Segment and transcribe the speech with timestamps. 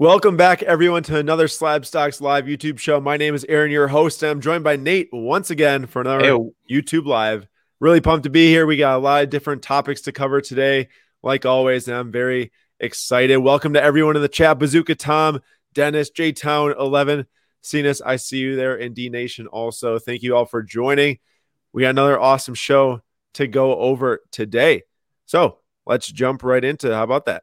[0.00, 3.00] Welcome back, everyone, to another Slabstox Live YouTube show.
[3.00, 6.24] My name is Aaron, your host, and I'm joined by Nate once again for another
[6.24, 6.54] Ew.
[6.70, 7.48] YouTube Live.
[7.80, 8.64] Really pumped to be here.
[8.64, 10.86] We got a lot of different topics to cover today,
[11.20, 13.38] like always, and I'm very excited.
[13.38, 15.40] Welcome to everyone in the chat Bazooka Tom,
[15.74, 17.26] Dennis, J Town 11,
[17.62, 19.98] Cenas, I see you there, in D Nation also.
[19.98, 21.18] Thank you all for joining.
[21.72, 23.02] We got another awesome show
[23.34, 24.84] to go over today.
[25.26, 27.42] So let's jump right into how about that?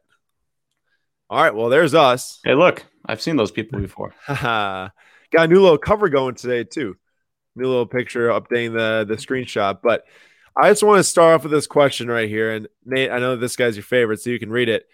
[1.28, 2.38] All right, well, there's us.
[2.44, 4.14] Hey, look, I've seen those people before.
[4.28, 4.92] Got
[5.32, 6.96] a new little cover going today too.
[7.56, 9.80] New little picture updating the the screenshot.
[9.82, 10.04] But
[10.56, 12.52] I just want to start off with this question right here.
[12.52, 14.86] And Nate, I know this guy's your favorite, so you can read it.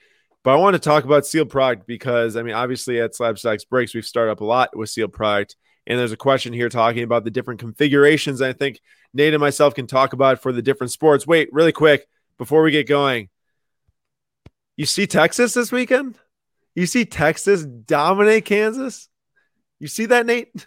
[0.43, 3.95] But I want to talk about sealed product because I mean, obviously at Slabstox Breaks,
[3.95, 5.57] we've started up a lot with sealed product.
[5.87, 8.41] And there's a question here talking about the different configurations.
[8.41, 8.81] I think
[9.13, 11.27] Nate and myself can talk about for the different sports.
[11.27, 12.07] Wait, really quick
[12.39, 13.29] before we get going.
[14.83, 16.19] You see Texas this weekend?
[16.75, 19.09] You see Texas dominate Kansas?
[19.79, 20.67] You see that, Nate?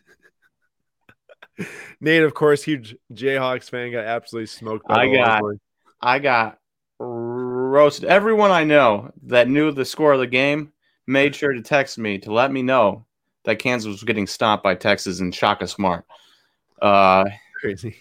[1.99, 4.87] Nate, of course, huge Jayhawks fan, got absolutely smoked.
[4.87, 5.43] By I the got-.
[5.99, 6.59] I got
[6.97, 8.05] roasted.
[8.05, 10.71] Everyone I know that knew the score of the game
[11.05, 13.05] made sure to text me to let me know
[13.43, 16.05] that Kansas was getting stomped by Texas and Shaka Smart.
[16.81, 17.25] Uh,
[17.59, 17.97] crazy.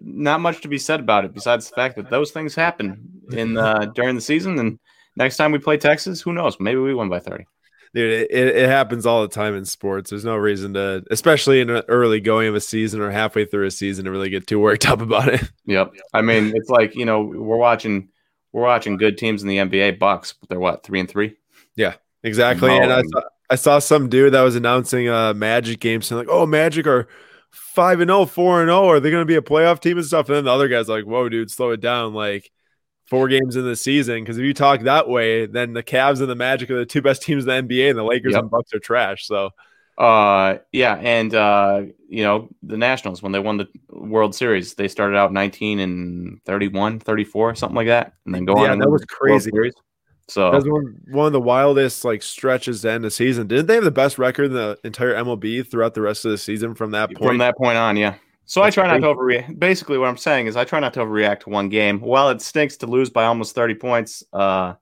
[0.00, 3.58] not much to be said about it besides the fact that those things happen in
[3.58, 4.58] uh, during the season.
[4.58, 4.78] And
[5.16, 6.58] next time we play Texas, who knows?
[6.60, 7.46] Maybe we win by thirty.
[7.94, 10.10] Dude, it, it happens all the time in sports.
[10.10, 13.66] There's no reason to, especially in an early going of a season or halfway through
[13.66, 15.42] a season, to really get too worked up about it.
[15.66, 15.92] Yep.
[16.14, 18.08] I mean, it's like you know we're watching
[18.52, 19.98] we're watching good teams in the NBA.
[19.98, 21.36] Bucks, they're what three and three.
[21.74, 21.94] Yeah,
[22.26, 22.76] Exactly.
[22.76, 23.20] And I um, saw,
[23.50, 27.06] I saw some dude that was announcing a Magic game saying like, "Oh, Magic are
[27.50, 28.88] five and 0, 4 and 0.
[28.88, 30.88] Are they going to be a playoff team and stuff?" And then the other guy's
[30.88, 32.14] like, "Whoa, dude, slow it down.
[32.14, 32.50] Like
[33.06, 34.20] four games in the season.
[34.22, 37.02] Because if you talk that way, then the Cavs and the Magic are the two
[37.02, 38.42] best teams in the NBA, and the Lakers Yep.
[38.42, 39.26] and Bucks are trash.
[39.26, 39.50] So
[39.98, 44.88] Uh, yeah, and uh, you know the Nationals when they won the World Series, they
[44.88, 48.64] started out 19 and 31, 34, something like that, and then go on.
[48.64, 49.50] Yeah, and that was crazy.
[50.28, 53.46] So That's one, one of the wildest like stretches to end the season.
[53.46, 56.38] Didn't they have the best record in the entire MLB throughout the rest of the
[56.38, 57.24] season from that point?
[57.24, 58.16] from that point on, yeah.
[58.48, 59.58] So That's I try not to overreact.
[59.58, 62.00] Basically, what I'm saying is I try not to overreact to one game.
[62.00, 64.74] While it stinks to lose by almost 30 points, uh,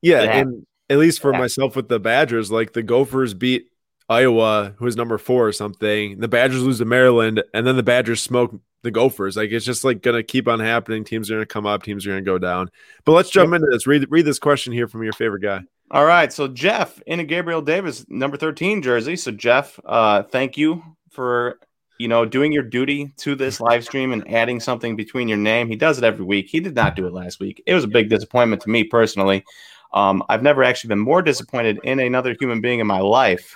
[0.00, 0.36] yeah, Yeah.
[0.38, 1.38] and at least for Yeah.
[1.40, 3.68] myself with the Badgers, like the Gophers beat
[4.08, 6.18] Iowa, who was number four or something.
[6.20, 9.34] The Badgers lose to Maryland, and then the Badgers smoke the Gophers.
[9.36, 11.04] Like it's just like gonna keep on happening.
[11.04, 12.70] Teams are gonna come up, teams are gonna go down.
[13.06, 13.86] But let's jump into this.
[13.86, 15.62] Read read this question here from your favorite guy.
[15.90, 19.16] All right, so Jeff in a Gabriel Davis number 13 jersey.
[19.16, 20.82] So Jeff, uh thank you
[21.14, 21.58] for
[21.98, 25.68] you know doing your duty to this live stream and adding something between your name.
[25.68, 26.48] He does it every week.
[26.48, 27.62] He did not do it last week.
[27.66, 29.44] It was a big disappointment to me personally.
[29.92, 33.54] Um, I've never actually been more disappointed in another human being in my life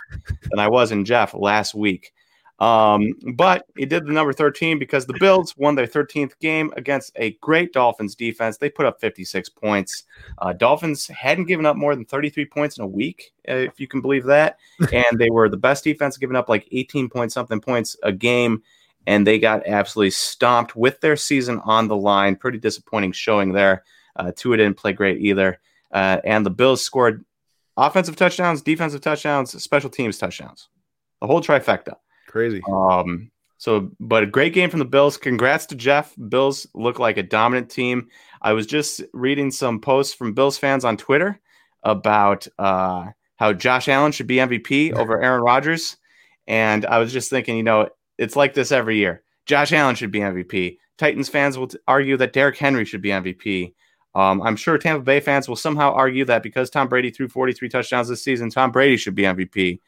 [0.50, 2.12] than I was in Jeff last week.
[2.58, 7.12] Um, but he did the number 13 because the Bills won their 13th game against
[7.16, 8.56] a great Dolphins defense.
[8.56, 10.04] They put up 56 points.
[10.38, 13.86] Uh, Dolphins hadn't given up more than 33 points in a week, uh, if you
[13.86, 14.58] can believe that.
[14.92, 18.62] and they were the best defense, giving up like 18 point something points a game.
[19.06, 22.36] And they got absolutely stomped with their season on the line.
[22.36, 23.84] Pretty disappointing showing there.
[24.16, 25.60] Uh, Tua didn't play great either.
[25.92, 27.24] Uh, and the Bills scored
[27.76, 30.68] offensive touchdowns, defensive touchdowns, special teams touchdowns.
[31.20, 31.94] The whole trifecta.
[32.38, 32.62] Crazy.
[32.70, 35.16] Um, so, but a great game from the Bills.
[35.16, 36.14] Congrats to Jeff.
[36.28, 38.06] Bills look like a dominant team.
[38.40, 41.40] I was just reading some posts from Bills fans on Twitter
[41.82, 45.96] about uh, how Josh Allen should be MVP over Aaron Rodgers.
[46.46, 47.88] And I was just thinking, you know,
[48.18, 49.24] it's like this every year.
[49.44, 50.78] Josh Allen should be MVP.
[50.96, 53.74] Titans fans will argue that Derrick Henry should be MVP.
[54.14, 57.68] Um, I'm sure Tampa Bay fans will somehow argue that because Tom Brady threw 43
[57.68, 59.80] touchdowns this season, Tom Brady should be MVP.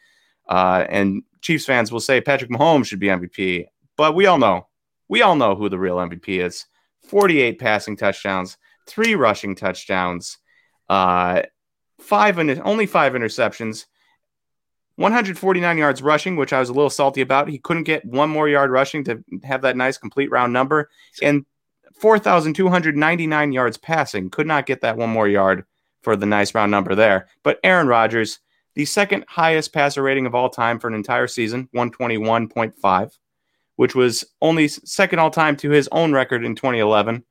[0.50, 3.66] Uh, and Chiefs fans will say Patrick Mahomes should be MVP.
[3.96, 4.66] But we all know,
[5.08, 6.66] we all know who the real MVP is.
[7.06, 10.38] 48 passing touchdowns, three rushing touchdowns,
[10.88, 11.42] uh,
[11.98, 13.86] five and only five interceptions,
[14.96, 17.48] 149 yards rushing, which I was a little salty about.
[17.48, 20.90] He couldn't get one more yard rushing to have that nice complete round number,
[21.22, 21.46] and
[22.00, 24.30] 4,299 yards passing.
[24.30, 25.64] Could not get that one more yard
[26.02, 27.28] for the nice round number there.
[27.42, 28.40] But Aaron Rodgers,
[28.74, 33.18] the second highest passer rating of all time for an entire season, 121.5,
[33.76, 37.24] which was only second all time to his own record in 2011.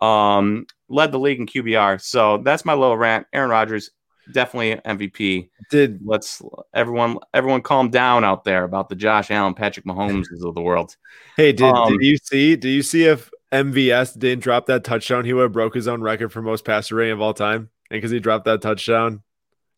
[0.00, 2.00] Um, led the league in QBR.
[2.00, 3.26] So that's my little rant.
[3.32, 3.90] Aaron Rodgers,
[4.32, 5.50] definitely MVP.
[5.70, 6.40] Did Let's
[6.72, 10.96] everyone everyone calm down out there about the Josh Allen, Patrick Mahomes of the world.
[11.36, 15.24] hey did, Um, did you see did you see if MVS didn't drop that touchdown,
[15.24, 17.70] he would have broke his own record for most passer rating of all time?
[17.90, 19.22] And because he dropped that touchdown,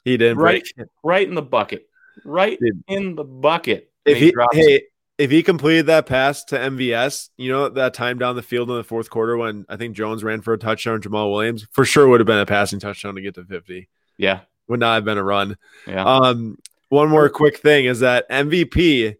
[0.04, 0.62] He didn't right,
[1.02, 1.88] right in the bucket,
[2.24, 2.82] right Dude.
[2.88, 3.90] in the bucket.
[4.04, 4.82] If he he hey,
[5.18, 8.76] if he completed that pass to MVS, you know that time down the field in
[8.76, 12.08] the fourth quarter when I think Jones ran for a touchdown, Jamaal Williams for sure
[12.08, 13.88] would have been a passing touchdown to get to 50.
[14.16, 15.56] yeah, Would not have been a run.
[15.86, 16.56] yeah, Um,
[16.88, 19.16] one more quick thing is that MVP.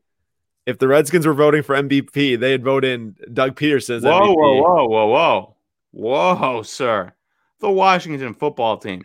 [0.67, 4.37] If the Redskins were voting for MVP, they'd vote in Doug Pederson as whoa, MVP.
[4.37, 5.57] whoa, whoa, whoa,
[5.93, 7.13] whoa, whoa, sir,
[7.61, 9.03] the Washington football team.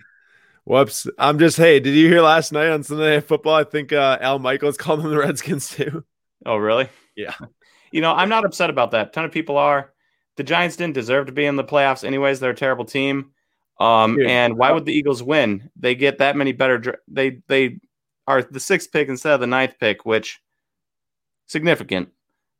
[0.65, 1.07] Whoops.
[1.19, 3.53] I'm just hey, did you hear last night on Sunday Night Football?
[3.55, 6.03] I think uh, Al Michaels called them the Redskins too.
[6.45, 6.89] Oh, really?
[7.15, 7.33] Yeah.
[7.91, 9.07] You know, I'm not upset about that.
[9.07, 9.93] A ton of people are.
[10.37, 12.39] The Giants didn't deserve to be in the playoffs, anyways.
[12.39, 13.31] They're a terrible team.
[13.79, 14.27] Um, Dude.
[14.27, 15.69] and why would the Eagles win?
[15.77, 16.77] They get that many better.
[16.77, 17.79] dr- They they
[18.27, 20.41] are the sixth pick instead of the ninth pick, which
[21.45, 22.09] significant.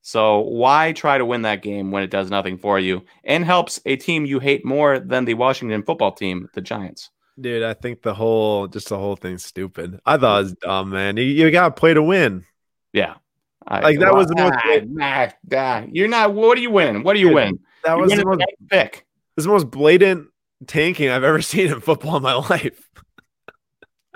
[0.01, 3.79] So why try to win that game when it does nothing for you and helps
[3.87, 7.09] a team you hate more than the Washington football team, the Giants?
[7.39, 9.99] Dude, I think the whole just the whole thing's stupid.
[10.05, 11.17] I thought it was dumb, man.
[11.17, 12.45] You, you gotta play to win.
[12.93, 13.15] Yeah.
[13.67, 15.27] I- Like, that was the most- Ah, nah,
[15.81, 15.87] nah.
[15.91, 16.33] You're not.
[16.33, 17.03] What are you winning?
[17.03, 17.59] What are you Dude, winning?
[17.83, 19.05] That was the most, pick.
[19.35, 20.27] this most blatant
[20.67, 22.89] tanking I've ever seen in football in my life.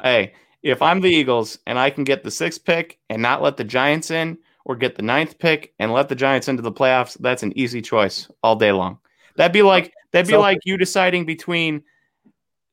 [0.01, 0.33] hey,
[0.63, 3.63] if I'm the Eagles and I can get the sixth pick and not let the
[3.63, 7.41] Giants in, or get the ninth pick and let the Giants into the playoffs, that's
[7.43, 8.99] an easy choice all day long.
[9.35, 11.83] That'd be like that'd be So- like you deciding between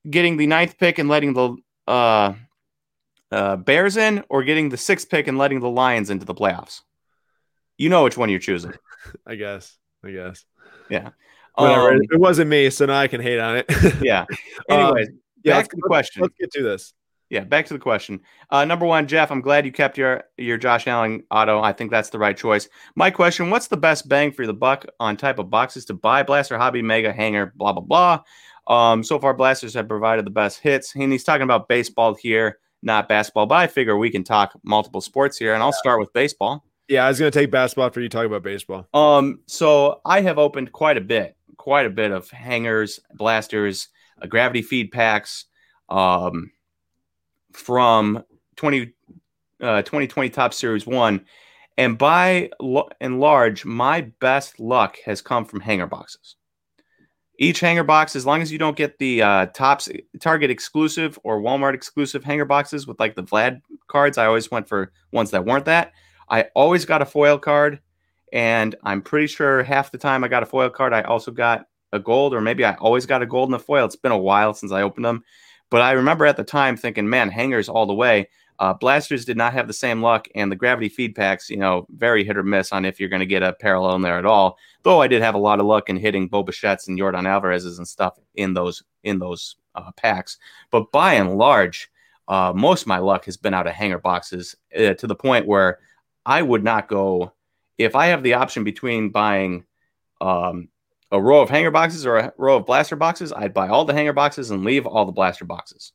[0.09, 1.57] getting the ninth pick and letting the
[1.87, 2.35] uh,
[3.31, 6.83] uh, Bears in, or getting the sixth pick and letting the Lions into the playoffs.
[7.79, 8.73] You know which one you're choosing.
[9.27, 9.77] I guess.
[10.05, 10.45] I guess.
[10.89, 11.11] Yeah.
[11.55, 11.95] Whatever.
[11.95, 13.67] Um, it wasn't me, so now I can hate on it.
[14.03, 14.27] yeah.
[14.69, 15.09] Um, Anyways,
[15.43, 16.23] yeah, back to the question.
[16.23, 16.93] Let's get to this.
[17.29, 18.21] Yeah, back to the question.
[18.51, 21.61] Uh, number one, Jeff, I'm glad you kept your your Josh Allen auto.
[21.61, 22.69] I think that's the right choice.
[22.95, 26.23] My question: What's the best bang for the buck on type of boxes to buy?
[26.23, 28.23] Blaster, hobby, mega, hanger, blah blah blah.
[28.67, 32.59] Um, so far, blasters have provided the best hits, and he's talking about baseball here,
[32.83, 33.47] not basketball.
[33.47, 36.65] But I figure we can talk multiple sports here, and I'll start with baseball.
[36.89, 38.87] Yeah, I was gonna take basketball after you talk about baseball.
[38.95, 43.89] Um, so I have opened quite a bit, quite a bit of hangers, blasters,
[44.23, 45.47] uh, gravity feed packs,
[45.89, 46.53] um,
[47.53, 48.23] from
[48.57, 48.93] 20,
[49.61, 51.25] uh, 2020 Top Series One,
[51.77, 56.37] and by lo- and large, my best luck has come from hanger boxes.
[57.39, 59.89] Each hanger box, as long as you don't get the uh, Topps
[60.21, 64.69] Target exclusive or Walmart exclusive hanger boxes with like the Vlad cards, I always went
[64.69, 65.93] for ones that weren't that.
[66.31, 67.81] I always got a foil card
[68.33, 71.67] and I'm pretty sure half the time I got a foil card, I also got
[71.93, 73.85] a gold, or maybe I always got a gold in the foil.
[73.85, 75.23] It's been a while since I opened them,
[75.71, 78.29] but I remember at the time thinking, man, hangers all the way.
[78.59, 81.87] Uh, blasters did not have the same luck, and the gravity feed packs, you know,
[81.91, 84.27] very hit or miss on if you're going to get a parallel in there at
[84.27, 84.59] all.
[84.83, 87.79] Though I did have a lot of luck in hitting Bo Bichette's and Yordan Alvarez's
[87.79, 90.39] and stuff in those in those uh, packs.
[90.71, 91.91] But by and large,
[92.29, 95.47] uh, most of my luck has been out of hanger boxes uh, to the point
[95.47, 95.81] where
[96.25, 97.33] I would not go
[97.79, 99.65] if I have the option between buying
[100.21, 100.69] um,
[101.13, 103.93] a row of hanger boxes or a row of blaster boxes, I'd buy all the
[103.93, 105.93] hanger boxes and leave all the blaster boxes.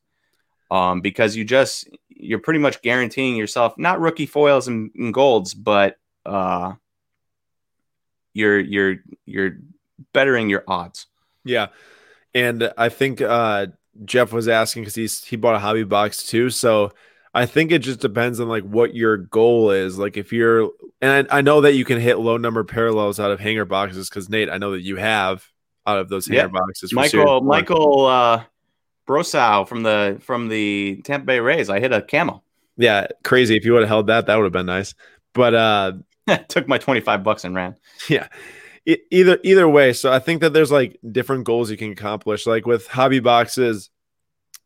[0.70, 1.90] Um, because you just
[2.22, 6.74] you're pretty much guaranteeing yourself not rookie foils and, and golds, but uh,
[8.34, 9.58] you're you're you're
[10.14, 11.08] bettering your odds.
[11.44, 11.68] Yeah.
[12.34, 13.68] And I think uh
[14.06, 16.50] Jeff was asking because he's he bought a hobby box too.
[16.50, 16.94] So
[17.34, 19.98] I think it just depends on like what your goal is.
[19.98, 20.70] Like if you're
[21.02, 24.10] and I, I know that you can hit low number parallels out of hanger boxes
[24.10, 25.46] because Nate, I know that you have
[25.86, 26.48] out of those hanger Yeah.
[26.48, 26.94] boxes.
[26.94, 27.42] Michael.
[27.42, 28.44] Michael uh,
[29.12, 31.70] Brosseau from the from the Tampa Bay Rays.
[31.70, 32.44] I hit a camel.
[32.78, 33.58] Yeah, crazy.
[33.58, 34.96] If you would have held that, that would have been nice.
[35.34, 35.92] But uh
[36.48, 37.76] Took my twenty five bucks and ran.
[38.10, 38.28] yeah
[39.12, 42.66] either either way so i think that there's like different goals you can accomplish like
[42.66, 43.92] with hobby boxes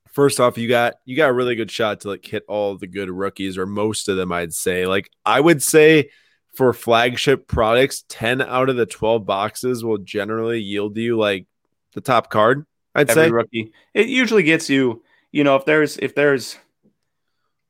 [0.08, 2.88] first off you got you got a really good shot to like hit all the
[2.88, 6.10] good rookies or most of them i'd say like i would say
[6.56, 11.46] for flagship products 10 out of the 12 boxes will generally yield you like
[11.94, 13.72] the top card i'd every say rookie.
[13.94, 16.58] It usually gets you, you know, if there's if there's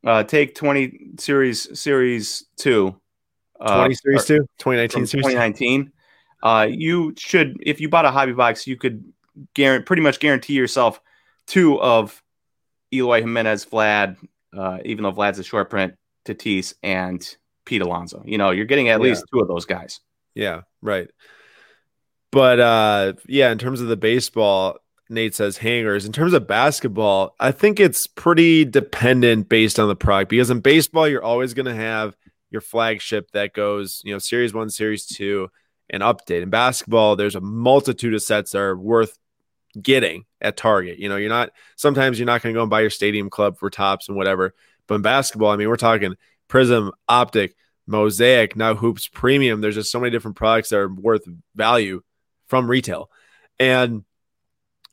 [0.06, 2.96] uh take 20 series series 2
[3.60, 5.32] uh, 20 series or- 2 2019 from series two.
[5.32, 5.92] 2019
[6.44, 9.04] uh you should if you bought a hobby box you could
[9.54, 11.02] guarantee pretty much guarantee yourself
[11.48, 12.22] two of
[12.94, 14.18] Eloy Jimenez Vlad
[14.56, 18.90] uh even though Vlad's a short print Tatis and Pete Alonso you know you're getting
[18.90, 19.08] at Yeah.
[19.10, 20.02] least two of those guys
[20.36, 21.10] Yeah, right.
[22.32, 24.78] But uh yeah, in terms of the baseball,
[25.10, 26.06] Nate says hangers.
[26.06, 30.62] In terms of basketball, I think it's pretty dependent based on the product because in
[30.62, 32.16] baseball you're always going to have
[32.50, 35.50] your flagship that goes, you know, series 1, series 2
[35.90, 36.42] and update.
[36.42, 39.18] In basketball, there's a multitude of sets that are worth
[39.80, 41.00] getting at Target.
[41.00, 43.58] You know, you're not sometimes you're not going to go and buy your stadium club
[43.58, 44.56] for Topps and whatever.
[44.88, 46.16] But in basketball, I mean, we're talking
[46.48, 47.56] Prism, Optic,
[47.88, 49.62] Mosaic, now Hoops Premium.
[49.62, 52.02] There's just so many different products that are worth value
[52.48, 53.10] from retail.
[53.60, 54.04] And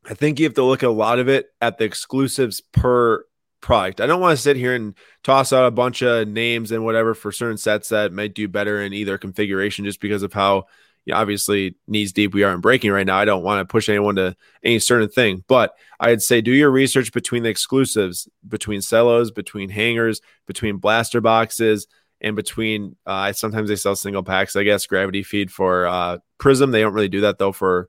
[0.04, 3.24] I think you have to look at a lot of it at the exclusives per
[3.60, 4.00] product.
[4.00, 7.14] I don't want to sit here and toss out a bunch of names and whatever
[7.14, 10.66] for certain sets that might do better in either configuration just because of how
[11.04, 13.16] you know, obviously knees deep we are in breaking right now.
[13.16, 16.70] I don't want to push anyone to any certain thing, but I'd say do your
[16.70, 21.86] research between the exclusives, between cellos, between hangers, between blaster boxes,
[22.20, 24.54] and between uh, sometimes they sell single packs.
[24.54, 26.70] I guess gravity feed for uh, Prism.
[26.70, 27.88] They don't really do that though for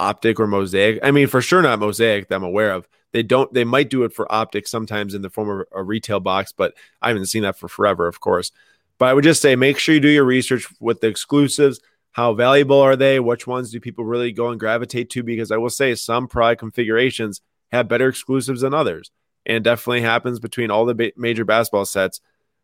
[0.00, 0.98] Optic or Mosaic.
[1.02, 2.88] I mean, for sure not Mosaic that I'm aware of.
[3.12, 3.52] They don't.
[3.52, 6.74] They might do it for Optic sometimes in the form of a retail box, but
[7.02, 8.52] I haven't seen that for forever, of course.
[8.98, 11.80] But I would just say make sure you do your research with the exclusives.
[12.12, 13.20] How valuable are they?
[13.20, 15.22] Which ones do people really go and gravitate to?
[15.22, 17.40] Because I will say some product configurations
[17.72, 19.10] have better exclusives than others,
[19.46, 22.20] and definitely happens between all the ba- major basketball sets.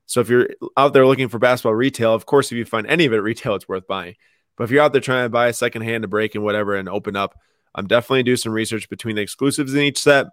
[0.07, 3.07] So if you're out there looking for basketball retail, of course, if you find any
[3.07, 4.15] of it retail, it's worth buying.
[4.57, 6.75] But if you're out there trying to buy a second hand to break and whatever
[6.75, 7.39] and open up,
[7.75, 10.27] I'm definitely do some research between the exclusives in each set.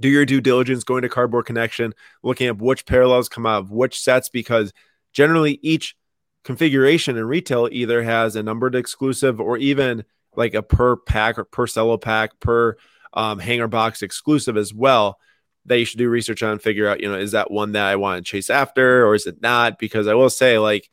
[0.00, 3.70] Do your due diligence going to Cardboard Connection, looking at which parallels come out of
[3.70, 4.72] which sets, because
[5.12, 5.96] generally each
[6.44, 11.44] configuration in retail either has a numbered exclusive or even like a per pack or
[11.44, 12.76] per cello pack per
[13.12, 15.18] um, hanger box exclusive as well
[15.66, 17.86] that you should do research on and figure out you know is that one that
[17.86, 20.88] i want to chase after or is it not because i will say like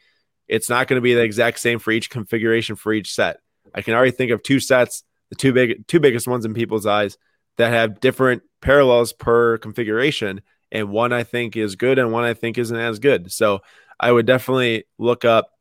[0.50, 3.39] it's not going to be the exact same for each configuration for each set
[3.74, 6.86] i can already think of two sets the two big two biggest ones in people's
[6.86, 7.18] eyes
[7.58, 10.41] that have different parallels per configuration
[10.72, 13.60] and one i think is good and one i think isn't as good so
[14.00, 15.51] i would definitely look up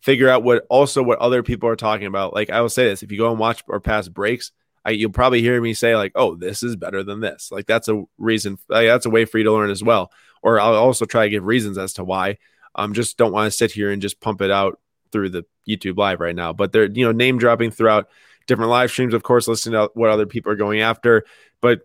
[0.00, 3.02] figure out what also what other people are talking about like i will say this
[3.02, 4.52] if you go and watch or past breaks
[4.86, 7.88] I, you'll probably hear me say like, "Oh, this is better than this." Like that's
[7.88, 8.56] a reason.
[8.68, 10.12] Like, that's a way for you to learn as well.
[10.42, 12.38] Or I'll also try to give reasons as to why.
[12.76, 14.78] I'm um, just don't want to sit here and just pump it out
[15.12, 16.52] through the YouTube live right now.
[16.52, 18.08] But they're you know name dropping throughout
[18.46, 21.24] different live streams, of course, listening to what other people are going after.
[21.60, 21.80] But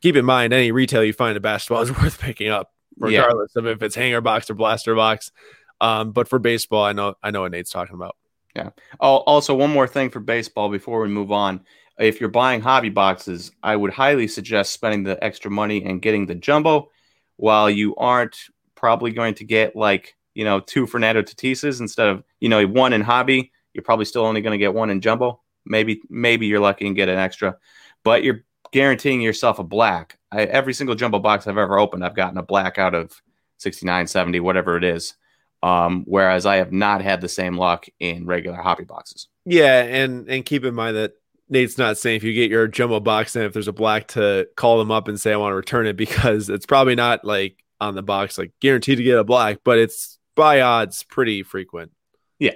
[0.00, 3.60] keep in mind, any retail you find a basketball is worth picking up, regardless yeah.
[3.60, 5.32] of if it's hanger box or blaster box.
[5.80, 8.16] Um, but for baseball, I know I know what Nate's talking about.
[8.54, 8.70] Yeah.
[9.00, 11.64] Oh, also, one more thing for baseball before we move on
[11.98, 16.26] if you're buying hobby boxes, I would highly suggest spending the extra money and getting
[16.26, 16.90] the jumbo
[17.36, 18.36] while you aren't
[18.74, 22.92] probably going to get like, you know, two Fernando Tatises instead of, you know, one
[22.92, 23.52] in hobby.
[23.72, 25.40] You're probably still only going to get one in jumbo.
[25.66, 27.56] Maybe, maybe you're lucky and get an extra,
[28.04, 30.18] but you're guaranteeing yourself a black.
[30.30, 33.20] I, every single jumbo box I've ever opened, I've gotten a black out of
[33.58, 35.14] 69, 70, whatever it is.
[35.62, 39.28] Um, whereas I have not had the same luck in regular hobby boxes.
[39.46, 41.12] Yeah, and and keep in mind that
[41.48, 44.46] Nate's not saying if you get your jumbo box and if there's a black to
[44.56, 47.64] call them up and say I want to return it because it's probably not like
[47.80, 51.92] on the box like guaranteed to get a black, but it's by odds pretty frequent.
[52.38, 52.52] Yeah,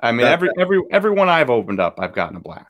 [0.00, 2.68] I mean that, every every every one I've opened up, I've gotten a black.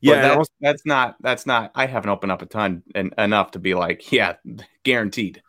[0.00, 1.72] Yeah, that, also, that's not that's not.
[1.74, 4.34] I haven't opened up a ton and enough to be like, yeah,
[4.82, 5.42] guaranteed.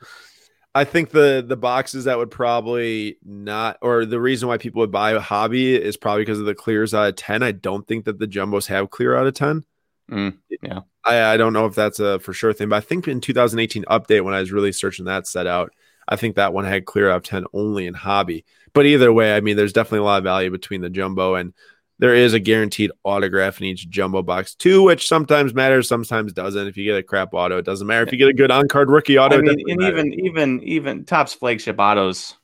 [0.73, 4.91] I think the the boxes that would probably not, or the reason why people would
[4.91, 7.41] buy a hobby is probably because of the clears out of ten.
[7.41, 9.65] I don't think that the jumbos have clear out of ten.
[10.11, 13.07] Mm, yeah, I, I don't know if that's a for sure thing, but I think
[13.07, 15.73] in 2018 update when I was really searching that set out,
[16.07, 18.45] I think that one had clear out of ten only in hobby.
[18.73, 21.53] But either way, I mean, there's definitely a lot of value between the jumbo and
[21.99, 26.67] there is a guaranteed autograph in each jumbo box too, which sometimes matters, sometimes doesn't.
[26.67, 28.03] If you get a crap auto, it doesn't matter.
[28.05, 29.97] If you get a good on card rookie auto, I mean, and matter.
[29.97, 32.35] even even even Topps flagship autos,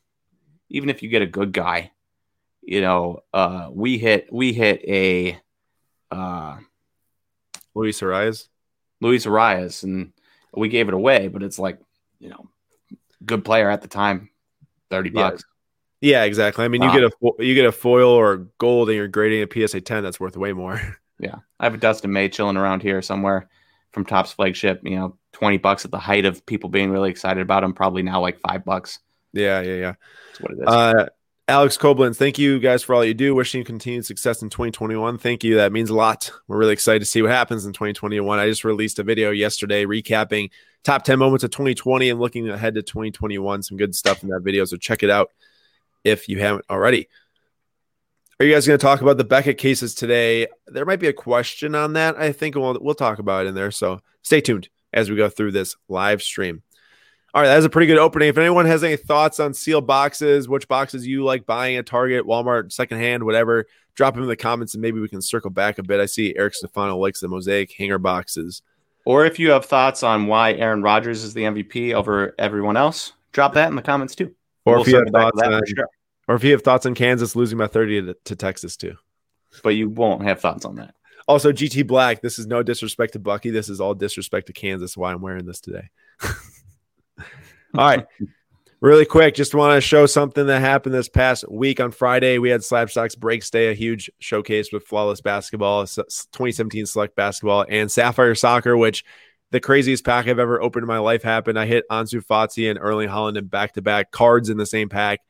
[0.69, 1.91] even if you get a good guy,
[2.61, 5.39] you know, uh, we hit we hit a
[6.09, 6.57] uh,
[7.75, 8.47] Luis Arraez,
[9.01, 10.13] Luis Arraez, and
[10.55, 11.79] we gave it away, but it's like
[12.19, 12.49] you know,
[13.25, 14.29] good player at the time,
[14.89, 15.43] thirty bucks.
[16.03, 16.65] Yeah, exactly.
[16.65, 16.93] I mean, wow.
[16.93, 20.03] you get a you get a foil or gold, and you're grading a PSA 10.
[20.03, 20.79] That's worth way more.
[21.19, 23.47] Yeah, I have a Dustin May chilling around here somewhere
[23.91, 24.81] from Topps flagship.
[24.83, 27.71] You know, twenty bucks at the height of people being really excited about him.
[27.71, 28.99] Probably now like five bucks.
[29.31, 29.93] Yeah, yeah, yeah.
[30.27, 30.67] That's what it is.
[30.67, 31.09] Uh,
[31.47, 33.35] Alex Koblenz, thank you guys for all you do.
[33.35, 35.17] Wishing you continued success in 2021.
[35.17, 35.55] Thank you.
[35.55, 36.31] That means a lot.
[36.47, 38.39] We're really excited to see what happens in 2021.
[38.39, 40.49] I just released a video yesterday recapping
[40.83, 43.63] top 10 moments of 2020 and looking ahead to 2021.
[43.63, 44.65] Some good stuff in that video.
[44.65, 45.31] So check it out
[46.03, 47.07] if you haven't already.
[48.39, 50.47] Are you guys going to talk about the Beckett cases today?
[50.67, 52.17] There might be a question on that.
[52.17, 53.71] I think we'll, we'll talk about it in there.
[53.71, 56.63] So stay tuned as we go through this live stream.
[57.33, 58.29] All right, that's a pretty good opening.
[58.29, 62.25] If anyone has any thoughts on sealed boxes, which boxes you like buying at Target,
[62.25, 65.83] Walmart, secondhand, whatever, drop them in the comments and maybe we can circle back a
[65.83, 65.99] bit.
[65.99, 68.61] I see Eric Stefano likes the mosaic hanger boxes.
[69.05, 73.13] Or if you have thoughts on why Aaron Rodgers is the MVP over everyone else,
[73.31, 74.33] drop that in the comments too.
[74.65, 75.87] Or we'll if you have thoughts on, sure.
[76.27, 78.95] or if you have thoughts on Kansas losing by 30 to, to Texas too.
[79.61, 80.95] But you won't have thoughts on that.
[81.27, 83.49] Also, GT Black, this is no disrespect to Bucky.
[83.49, 84.97] This is all disrespect to Kansas.
[84.97, 85.89] Why I'm wearing this today.
[87.75, 88.05] All right.
[88.83, 92.37] Really quick, just want to show something that happened this past week on Friday.
[92.37, 97.89] We had Slabstox Breaks Day, a huge showcase with Flawless Basketball, 2017 Select Basketball, and
[97.89, 99.05] Sapphire Soccer, which
[99.51, 101.57] the craziest pack I've ever opened in my life happened.
[101.57, 104.89] I hit Ansu Fati and Erling Haaland in back to back cards in the same
[104.89, 105.21] pack.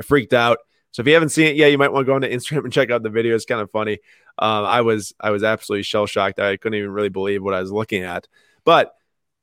[0.00, 0.56] I freaked out.
[0.92, 2.64] So if you haven't seen it yet, you might want to go on to Instagram
[2.64, 3.34] and check out the video.
[3.34, 3.98] It's kind of funny.
[4.38, 6.38] Um, I was I was absolutely shell shocked.
[6.38, 8.26] I couldn't even really believe what I was looking at.
[8.64, 8.94] But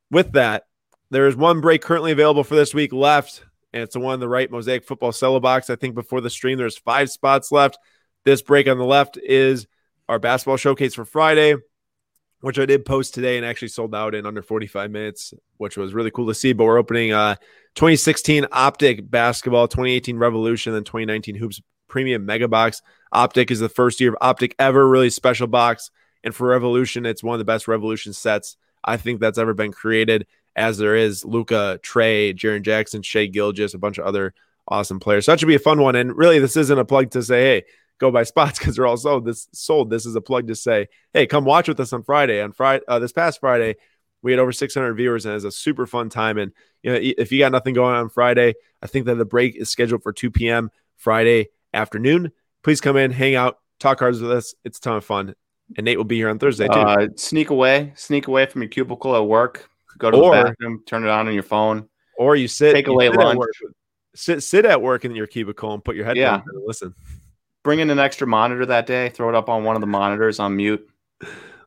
[0.10, 0.64] with that,
[1.12, 4.20] there is one break currently available for this week left, and it's the one on
[4.20, 5.70] the right Mosaic Football Cello box.
[5.70, 7.78] I think before the stream, there's five spots left.
[8.26, 9.68] This break on the left is
[10.08, 11.56] our basketball showcase for Friday,
[12.42, 15.94] which I did post today and actually sold out in under 45 minutes, which was
[15.94, 16.54] really cool to see.
[16.54, 17.36] But we're opening uh
[17.76, 22.82] 2016 Optic Basketball, 2018 Revolution, and 2019 Hoops Premium Mega Box.
[23.12, 25.92] Optic is the first year of Optic ever, really special box.
[26.24, 29.72] And for Revolution, it's one of the best Revolution sets I think that's ever been
[29.72, 30.26] created
[30.56, 34.34] as there is Luka, Trae, Jaren Jackson, Shai Gilgeous, a bunch of other
[34.68, 35.26] awesome players.
[35.26, 35.96] So that should be a fun one.
[35.96, 37.64] And really, this isn't a plug to say, hey,
[38.00, 39.26] go buy spots because they're all sold.
[39.26, 39.90] This sold.
[39.90, 42.42] This is a plug to say, hey, come watch with us on Friday.
[42.42, 43.76] On Friday, uh, this past Friday,
[44.22, 46.38] we had over 600 viewers, and it was a super fun time.
[46.38, 46.52] And
[46.84, 49.70] you know, if you got nothing going on Friday, I think that the break is
[49.70, 50.72] scheduled for 2 p.m.
[50.98, 52.32] Friday afternoon.
[52.64, 54.54] Please come in, hang out, talk cards with us.
[54.66, 55.36] It's a ton of fun.
[55.78, 56.74] And Nate will be here on Thursday too.
[56.74, 59.69] Uh, sneak away, sneak away from your cubicle at work
[60.00, 61.88] Go to or, the bathroom, turn it on on your phone,
[62.18, 63.40] or you sit, take away sit lunch,
[64.16, 66.54] sit sit at work in your cubicle and put your headphones yeah.
[66.54, 66.96] and listen.
[67.64, 69.10] Bring in an extra monitor that day.
[69.10, 70.90] Throw it up on one of the monitors on mute.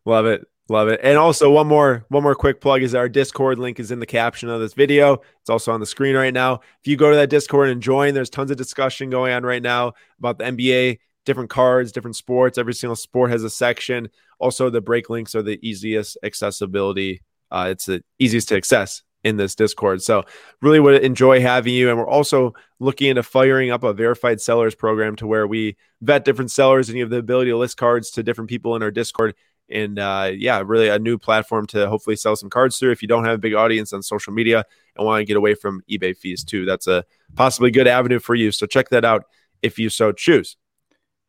[0.06, 0.46] Love it.
[0.68, 1.00] Love it.
[1.02, 4.06] And also one more one more quick plug is our Discord link is in the
[4.06, 5.20] caption of this video.
[5.40, 6.54] It's also on the screen right now.
[6.80, 9.62] If you go to that Discord and join, there's tons of discussion going on right
[9.62, 12.56] now about the NBA, different cards, different sports.
[12.56, 14.08] Every single sport has a section.
[14.38, 17.20] Also, the break links are the easiest accessibility
[17.52, 20.02] uh, it's the easiest to access in this Discord.
[20.02, 20.24] So
[20.60, 21.88] really would enjoy having you.
[21.88, 26.24] And we're also looking into firing up a verified sellers program to where we vet
[26.24, 28.90] different sellers and you have the ability to list cards to different people in our
[28.90, 29.34] Discord.
[29.70, 32.90] And uh, yeah, really a new platform to hopefully sell some cards through.
[32.90, 34.64] If you don't have a big audience on social media
[34.96, 37.04] and want to get away from eBay fees too, that's a
[37.36, 38.50] possibly good avenue for you.
[38.50, 39.24] So check that out
[39.62, 40.56] if you so choose.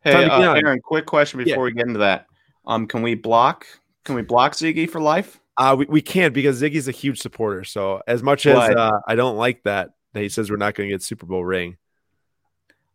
[0.00, 1.72] Hey, uh, Aaron, quick question before yeah.
[1.72, 2.26] we get into that.
[2.66, 3.66] Um, can we block?
[4.04, 5.40] Can we block Ziggy for life?
[5.56, 7.64] Uh, we, we can't because Ziggy's a huge supporter.
[7.64, 10.88] So as much as uh, I don't like that, that he says we're not going
[10.88, 11.76] to get Super Bowl ring.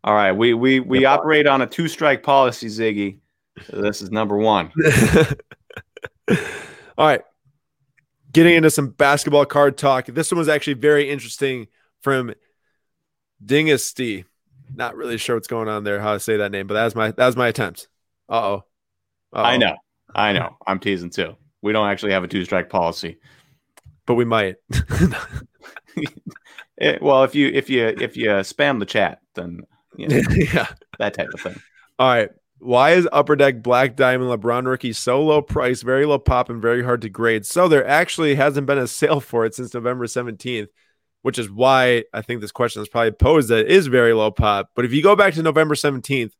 [0.03, 1.13] All right, we we we yeah.
[1.13, 3.19] operate on a two strike policy, Ziggy.
[3.69, 4.71] this is number one.
[6.97, 7.21] All right,
[8.31, 10.05] getting into some basketball card talk.
[10.05, 11.67] This one was actually very interesting
[12.01, 12.33] from
[13.45, 14.23] Dingasty.
[14.73, 16.95] Not really sure what's going on there, how to say that name, but that was
[16.95, 17.89] my that was my attempt.
[18.29, 18.65] Uh oh.
[19.33, 19.75] I know,
[20.15, 20.55] I know.
[20.65, 21.35] I'm teasing too.
[21.61, 23.17] We don't actually have a two strike policy,
[24.05, 24.55] but we might.
[24.69, 25.15] it,
[26.81, 29.61] eh, well, if you if you if you uh, spam the chat, then
[29.97, 30.21] you know,
[30.53, 30.67] yeah,
[30.97, 31.61] that type of thing.
[31.97, 32.29] All right.
[32.61, 36.61] Why is Upper Deck Black Diamond LeBron rookie so low price, very low pop, and
[36.61, 37.45] very hard to grade?
[37.45, 40.67] So there actually hasn't been a sale for it since November 17th,
[41.21, 44.31] which is why I think this question is probably posed that it is very low
[44.31, 44.71] pop.
[44.75, 46.31] But if you go back to November 17th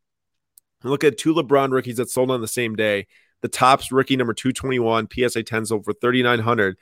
[0.81, 3.07] and look at two LeBron rookies that sold on the same day,
[3.41, 6.77] the Topps rookie number 221 PSA 10 sold for 3900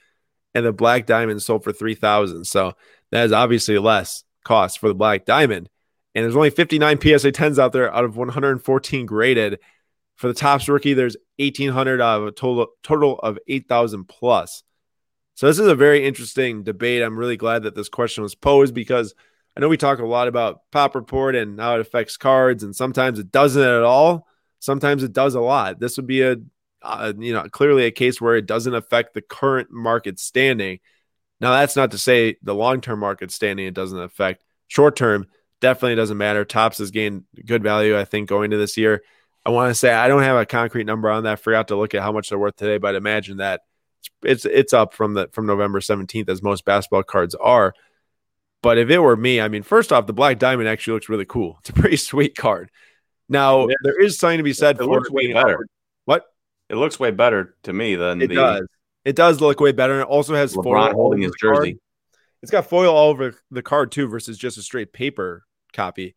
[0.54, 2.74] and the Black Diamond sold for 3000 So
[3.12, 5.70] that is obviously less cost for the Black Diamond.
[6.16, 9.60] And there's only 59 PSA 10s out there out of 114 graded.
[10.16, 14.64] For the Topps rookie, there's 1,800 out of a total, total of 8,000 plus.
[15.36, 17.04] So this is a very interesting debate.
[17.04, 19.14] I'm really glad that this question was posed because
[19.56, 22.76] I know we talk a lot about Pop Report and how it affects cards, and
[22.76, 24.28] sometimes it doesn't at all.
[24.60, 25.80] Sometimes it does a lot.
[25.80, 26.38] This would be a,
[27.18, 30.80] you know, clearly a case where it doesn't affect the current market standing.
[31.40, 34.44] Now, that's not to say the long term market standing it doesn't affect.
[34.68, 35.28] Short term,
[35.62, 36.46] definitely doesn't matter.
[36.46, 39.04] Topps has gained good value, I think, going to this year.
[39.46, 41.34] I want to say I don't have a concrete number on that.
[41.34, 43.62] I forgot to look at how much they're worth today, but imagine that
[44.24, 47.74] it's it's up from the from November 17th as most basketball cards are.
[48.62, 51.26] But if it were me, I mean, first off, the black diamond actually looks really
[51.26, 51.58] cool.
[51.60, 52.70] It's a pretty sweet card.
[53.30, 55.68] Now there is something to be said it for looks way better.
[56.06, 56.26] What?
[56.70, 58.68] It looks way better to me than it the, does.
[59.06, 59.94] It does look way better.
[59.94, 61.74] And it also has LeBron holding his jersey.
[61.74, 61.78] Card.
[62.42, 66.16] it's got foil all over the card too, versus just a straight paper copy.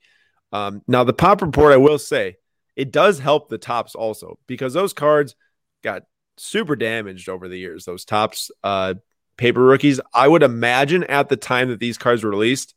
[0.53, 2.37] Um, now the pop report, I will say,
[2.77, 5.35] it does help the Topps also because those cards
[5.83, 6.05] got
[6.37, 7.85] super damaged over the years.
[7.85, 8.95] Those Topps uh,
[9.37, 10.01] paper rookies.
[10.15, 12.75] I would imagine at the time that these cards were released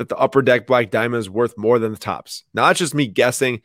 [0.00, 2.44] that the upper deck black diamond is worth more than the Topps.
[2.54, 3.60] Not just me guessing.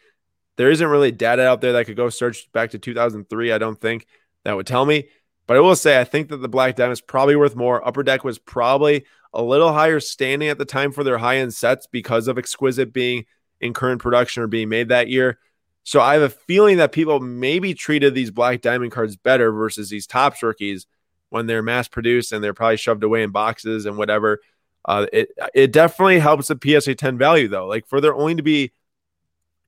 [0.57, 3.53] There isn't really data out there that could go search back to 2003.
[3.53, 4.05] I don't think
[4.43, 5.07] that would tell me.
[5.47, 7.87] But I will say, I think that the Black Diamond is probably worth more.
[7.87, 11.53] Upper Deck was probably a little higher standing at the time for their high end
[11.53, 13.23] sets because of Exquisite being
[13.61, 15.39] in current production or being made that year.
[15.83, 19.89] So I have a feeling that people maybe treated these Black Diamond cards better versus
[19.89, 20.85] these Topps rookies
[21.29, 24.41] when they're mass produced and they're probably shoved away in boxes and whatever.
[24.87, 27.67] Uh, it it definitely helps the PSA 10 value though.
[27.67, 28.71] Like for there only to be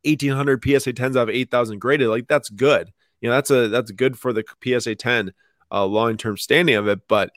[0.06, 2.91] 1800 PSA 10s out of 8000 graded, like that's good.
[3.19, 5.34] You know, that's a that's good for the PSA 10
[5.71, 7.01] uh, long term standing of it.
[7.08, 7.32] But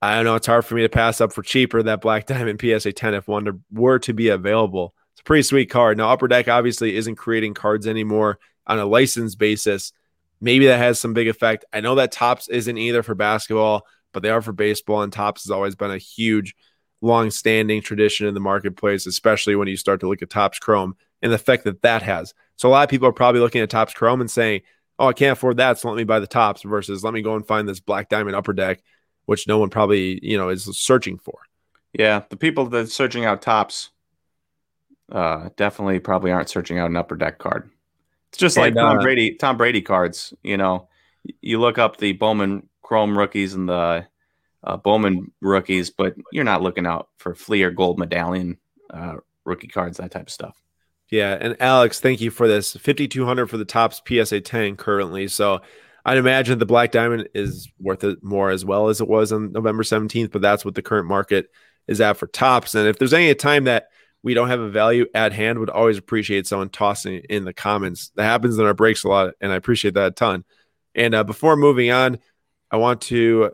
[0.00, 0.34] I don't know.
[0.34, 3.28] It's hard for me to pass up for cheaper that Black Diamond PSA 10 if
[3.28, 4.94] one were to be available.
[5.12, 5.98] It's a pretty sweet card.
[5.98, 9.92] Now, Upper Deck obviously isn't creating cards anymore on a license basis.
[10.40, 11.64] Maybe that has some big effect.
[11.72, 15.44] I know that Topps isn't either for basketball, but they are for baseball, and Topps
[15.44, 16.54] has always been a huge,
[17.04, 20.96] long standing tradition in the marketplace, especially when you start to look at Topps Chrome
[21.22, 22.34] and the effect that that has.
[22.56, 24.62] So, a lot of people are probably looking at Topps Chrome and saying,
[24.98, 27.36] oh, I can't afford that, so let me buy the Topps." versus let me go
[27.36, 28.82] and find this black diamond upper deck,
[29.26, 31.38] which no one probably, you know, is searching for.
[31.92, 33.90] Yeah, the people that are searching out Topps
[35.12, 37.70] uh, definitely probably aren't searching out an upper deck card.
[38.30, 40.34] It's just like Tom uh, Brady, Tom Brady cards.
[40.42, 40.88] You know,
[41.40, 44.06] you look up the Bowman Chrome rookies and the
[44.64, 48.58] uh, Bowman rookies, but you're not looking out for Fleer Gold Medallion
[48.90, 50.60] uh, rookie cards, that type of stuff.
[51.10, 52.72] Yeah, and Alex, thank you for this.
[52.76, 55.28] 5200 for the Topps PSA 10 currently.
[55.28, 55.60] So
[56.04, 59.52] I'd imagine the Black Diamond is worth it more as well as it was on
[59.52, 61.50] November 17th, but that's what the current market
[61.86, 62.74] is at for Topps.
[62.74, 63.88] And if there's any time that
[64.22, 68.10] we don't have a value at hand, would always appreciate someone tossing in the comments.
[68.16, 70.44] That happens in our breaks a lot, and I appreciate that a ton.
[70.94, 72.18] And uh, before moving on,
[72.70, 73.52] I want to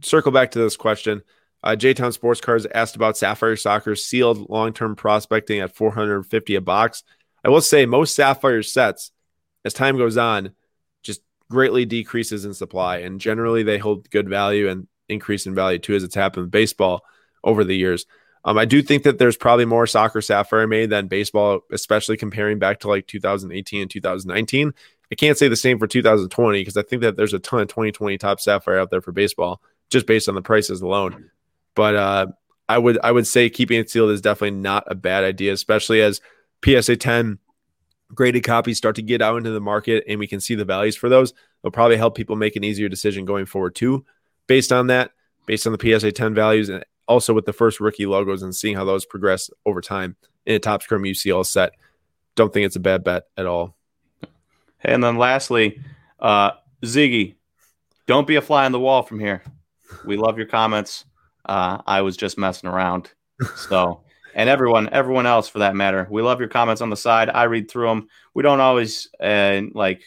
[0.00, 1.22] circle back to this question.
[1.62, 6.54] Uh, J Town Sports Cards asked about Sapphire Soccer sealed long term prospecting at 450
[6.54, 7.02] a box.
[7.44, 9.10] I will say most Sapphire sets,
[9.64, 10.52] as time goes on,
[11.02, 11.20] just
[11.50, 15.94] greatly decreases in supply, and generally they hold good value and increase in value too,
[15.94, 17.02] as it's happened with baseball
[17.42, 18.06] over the years.
[18.44, 22.58] Um, I do think that there's probably more soccer sapphire made than baseball, especially comparing
[22.58, 24.72] back to like 2018 and 2019.
[25.10, 27.68] I can't say the same for 2020 because I think that there's a ton of
[27.68, 31.30] 2020 top sapphire out there for baseball just based on the prices alone.
[31.74, 32.26] But uh,
[32.68, 36.02] I would I would say keeping it sealed is definitely not a bad idea, especially
[36.02, 36.20] as
[36.64, 37.38] PSA 10
[38.14, 40.96] graded copies start to get out into the market and we can see the values
[40.96, 41.32] for those.
[41.62, 44.04] It'll probably help people make an easier decision going forward too,
[44.46, 45.12] based on that,
[45.46, 48.76] based on the PSA 10 values, and also with the first rookie logos and seeing
[48.76, 51.72] how those progress over time in a Topps Chrome UCL set.
[52.34, 53.76] Don't think it's a bad bet at all.
[54.80, 55.80] And then lastly,
[56.20, 56.52] uh,
[56.84, 57.34] Ziggy,
[58.06, 59.42] don't be a fly on the wall from here.
[60.04, 61.04] We love your comments.
[61.44, 63.10] Uh, I was just messing around.
[63.56, 64.02] So,
[64.34, 67.30] and everyone, everyone else for that matter, we love your comments on the side.
[67.30, 68.08] I read through them.
[68.34, 70.02] We don't always uh, like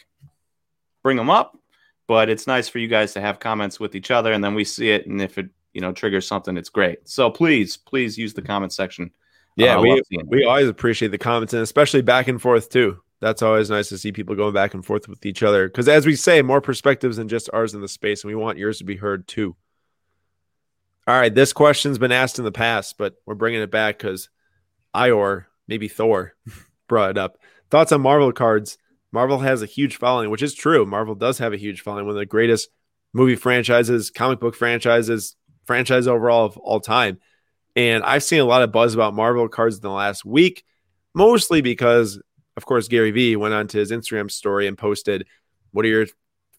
[1.02, 1.58] bring them up,
[2.06, 4.64] but it's nice for you guys to have comments with each other, and then we
[4.64, 7.08] see it, and if it you know triggers something, it's great.
[7.08, 9.10] So please, please use the comment section.
[9.56, 12.98] Yeah, uh, we we always appreciate the comments, and especially back and forth too.
[13.20, 15.68] That's always nice to see people going back and forth with each other.
[15.68, 18.58] Because as we say, more perspectives than just ours in the space, and we want
[18.58, 19.56] yours to be heard too.
[21.06, 24.28] All right, this question's been asked in the past, but we're bringing it back because
[24.94, 26.34] Ior, maybe Thor,
[26.88, 27.38] brought it up.
[27.70, 28.78] Thoughts on Marvel cards?
[29.10, 30.86] Marvel has a huge following, which is true.
[30.86, 32.68] Marvel does have a huge following, one of the greatest
[33.12, 35.34] movie franchises, comic book franchises,
[35.64, 37.18] franchise overall of all time.
[37.74, 40.64] And I've seen a lot of buzz about Marvel cards in the last week,
[41.14, 42.20] mostly because,
[42.56, 45.26] of course, Gary Vee went onto his Instagram story and posted,
[45.72, 46.06] What are your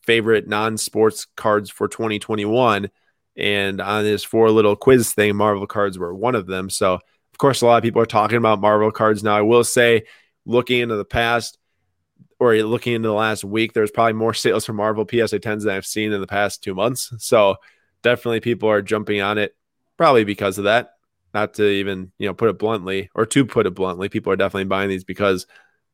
[0.02, 2.90] favorite non sports cards for 2021?
[3.36, 6.70] And on this four little quiz thing, Marvel cards were one of them.
[6.70, 9.36] So, of course, a lot of people are talking about Marvel cards now.
[9.36, 10.04] I will say,
[10.46, 11.58] looking into the past
[12.40, 15.70] or looking into the last week, there's probably more sales for Marvel PSA 10s than
[15.70, 17.12] I've seen in the past two months.
[17.18, 17.56] So,
[18.04, 19.56] definitely people are jumping on it,
[19.98, 20.92] probably because of that.
[21.34, 24.36] Not to even, you know, put it bluntly, or to put it bluntly, people are
[24.36, 25.48] definitely buying these because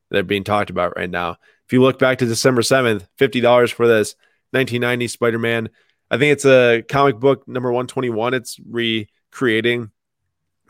[0.09, 1.37] they're being talked about right now.
[1.65, 4.15] If you look back to December 7th, $50 for this
[4.51, 5.69] 1990 Spider Man
[6.11, 8.33] I think it's a comic book number 121.
[8.33, 9.91] It's recreating,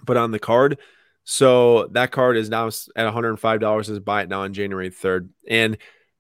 [0.04, 0.78] but on the card.
[1.24, 5.30] So that card is now at $105 as buy it now on January 3rd.
[5.48, 5.78] And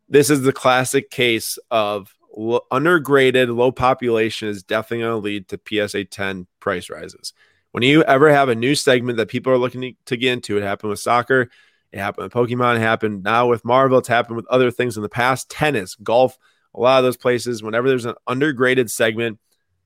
[0.07, 5.87] this is the classic case of undergraded, low population is definitely going to lead to
[5.87, 7.33] PSA 10 price rises.
[7.71, 10.63] When you ever have a new segment that people are looking to get into, it
[10.63, 11.49] happened with soccer,
[11.91, 15.03] it happened with Pokemon, it happened now with Marvel, it's happened with other things in
[15.03, 16.37] the past, tennis, golf,
[16.75, 17.63] a lot of those places.
[17.63, 19.39] Whenever there's an undergraded segment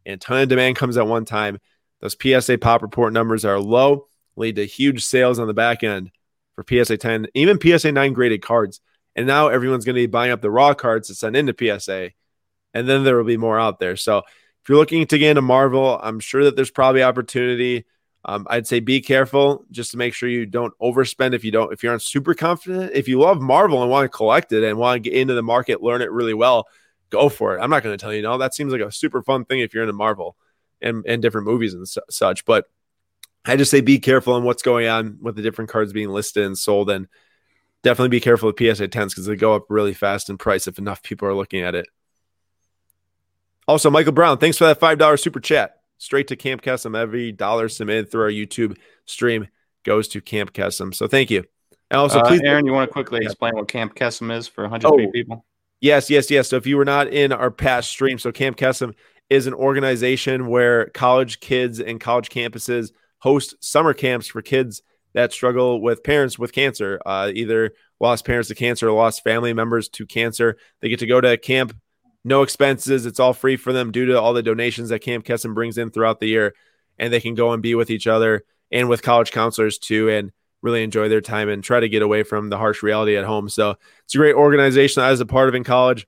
[0.05, 1.59] and a ton of demand comes at one time,
[2.01, 6.11] those PSA pop report numbers are low, lead to huge sales on the back end
[6.55, 8.81] for PSA 10, even PSA 9 graded cards.
[9.15, 12.11] And now everyone's going to be buying up the raw cards to send into PSA.
[12.73, 13.95] And then there will be more out there.
[13.95, 17.85] So if you're looking to get into Marvel, I'm sure that there's probably opportunity.
[18.25, 21.73] Um, I'd say be careful just to make sure you don't overspend if you don't,
[21.73, 22.93] if you're not super confident.
[22.93, 25.43] If you love Marvel and want to collect it and want to get into the
[25.43, 26.67] market, learn it really well,
[27.09, 27.61] go for it.
[27.61, 28.37] I'm not going to tell you no.
[28.37, 30.37] That seems like a super fun thing if you're into Marvel
[30.81, 32.45] and, and different movies and su- such.
[32.45, 32.65] But
[33.45, 36.45] I just say be careful on what's going on with the different cards being listed
[36.45, 36.89] and sold.
[36.89, 37.09] And
[37.83, 40.79] definitely be careful with PSA 10s because they go up really fast in price if
[40.79, 41.87] enough people are looking at it.
[43.67, 45.82] Also, Michael Brown, thanks for that $5 super chat.
[45.97, 46.97] Straight to Camp Kesem.
[46.97, 49.47] Every dollar submitted through our YouTube stream
[49.83, 50.93] goes to Camp Kesem.
[50.93, 51.43] So thank you.
[51.91, 54.63] And also, uh, please, Aaron, you want to quickly explain what Camp Kesem is for
[54.63, 55.45] 103 oh, people?
[55.79, 56.49] Yes, yes, yes.
[56.49, 58.93] So if you were not in our past stream, so Camp Kesem
[59.29, 64.81] is an organization where college kids and college campuses host summer camps for kids
[65.13, 69.53] that struggle with parents with cancer, uh, either lost parents to cancer or lost family
[69.53, 70.57] members to cancer.
[70.81, 71.75] They get to go to camp,
[72.23, 73.05] no expenses.
[73.05, 75.89] It's all free for them due to all the donations that Camp Kesem brings in
[75.89, 76.53] throughout the year.
[76.97, 80.31] And they can go and be with each other and with college counselors too, and
[80.61, 83.49] really enjoy their time and try to get away from the harsh reality at home.
[83.49, 86.07] So it's a great organization I was a part of in college.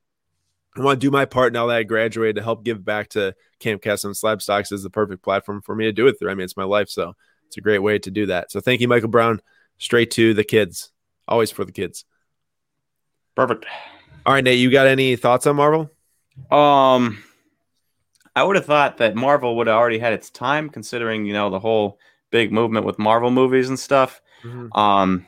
[0.78, 3.34] I want to do my part now that I graduated to help give back to
[3.60, 4.12] Camp Kesem.
[4.12, 6.32] Slabstox is the perfect platform for me to do it through.
[6.32, 6.90] I mean, it's my life.
[6.90, 7.14] So
[7.48, 8.52] it's a great way to do that.
[8.52, 9.42] So thank you, Michael Brown.
[9.78, 10.92] Straight to the kids,
[11.28, 12.06] always for the kids.
[13.36, 13.66] Perfect.
[14.26, 15.92] All right, Nate, you got any thoughts on Marvel?
[16.52, 17.24] Um,
[18.36, 21.50] I would have thought that Marvel would have already had its time, considering you know
[21.50, 22.00] the whole
[22.32, 24.22] big movement with Marvel movies and stuff.
[24.44, 24.78] Mm-hmm.
[24.78, 25.28] Um,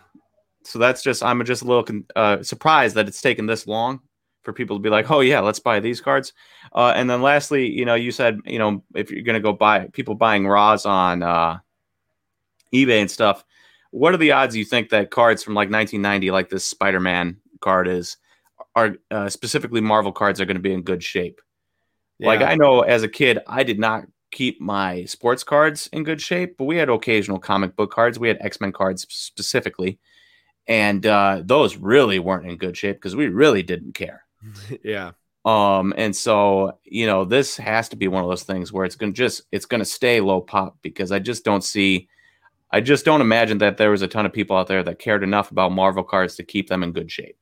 [0.64, 4.02] so that's just I'm just a little uh, surprised that it's taken this long
[4.44, 6.34] for people to be like, oh yeah, let's buy these cards.
[6.74, 9.88] Uh, and then lastly, you know, you said you know if you're gonna go buy
[9.94, 11.60] people buying Raws on uh,
[12.74, 13.44] eBay and stuff.
[13.92, 17.88] What are the odds you think that cards from like 1990, like this Spider-Man card
[17.88, 18.18] is,
[18.78, 21.42] are uh, specifically Marvel cards are going to be in good shape?
[22.20, 22.28] Yeah.
[22.28, 26.22] Like I know as a kid, I did not keep my sports cards in good
[26.22, 28.20] shape, but we had occasional comic book cards.
[28.20, 30.00] We had X Men cards specifically,
[30.68, 34.24] and uh, those really weren't in good shape because we really didn't care.
[34.84, 35.12] yeah.
[35.44, 38.96] Um, and so you know, this has to be one of those things where it's
[38.96, 42.10] gonna just it's gonna stay low pop because I just don't see
[42.70, 45.24] I just don't imagine that there was a ton of people out there that cared
[45.24, 47.38] enough about Marvel cards to keep them in good shape.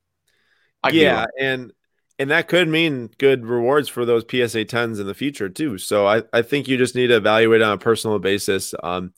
[0.86, 1.72] I yeah, and
[2.18, 5.78] and that could mean good rewards for those PSA 10s in the future too.
[5.78, 8.74] So I, I think you just need to evaluate on a personal basis.
[8.82, 9.12] Um,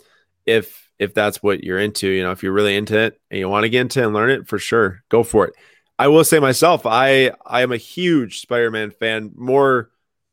[0.47, 3.49] if if that's what you're into, you know, if you're really into it and you
[3.49, 5.55] want to get into it and learn it, for sure, go for it.
[5.99, 9.91] I will say myself, I I am a huge Spider-Man fan, more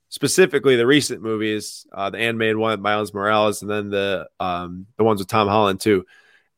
[0.09, 5.03] specifically the recent movies, uh, the animated one, Miles Morales, and then the um, the
[5.03, 6.05] ones with Tom Holland too.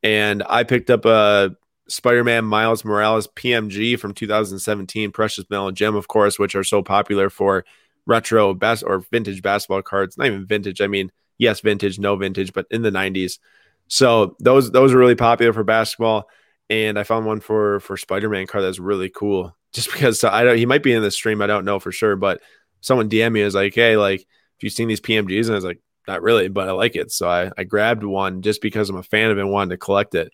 [0.04, 1.56] And I picked up a
[1.88, 7.30] Spider-Man Miles Morales PMG from 2017, Precious Metal Gem, of course, which are so popular
[7.30, 7.66] for
[8.06, 10.18] retro best or vintage basketball cards.
[10.18, 10.82] Not even vintage.
[10.82, 13.40] I mean, yes, vintage, no vintage, but in the 90s.
[13.88, 16.28] So those those are really popular for basketball.
[16.70, 19.56] And I found one for for Spider-Man card that's really cool.
[19.74, 21.42] Just because I don't, he might be in the stream.
[21.42, 22.42] I don't know for sure, but
[22.82, 25.66] someone DM me is like, "Hey, like, if you've seen these PMGs," and I was
[25.66, 28.96] like, "Not really, but I like it." So I I grabbed one just because I'm
[28.96, 30.32] a fan of it, and wanted to collect it.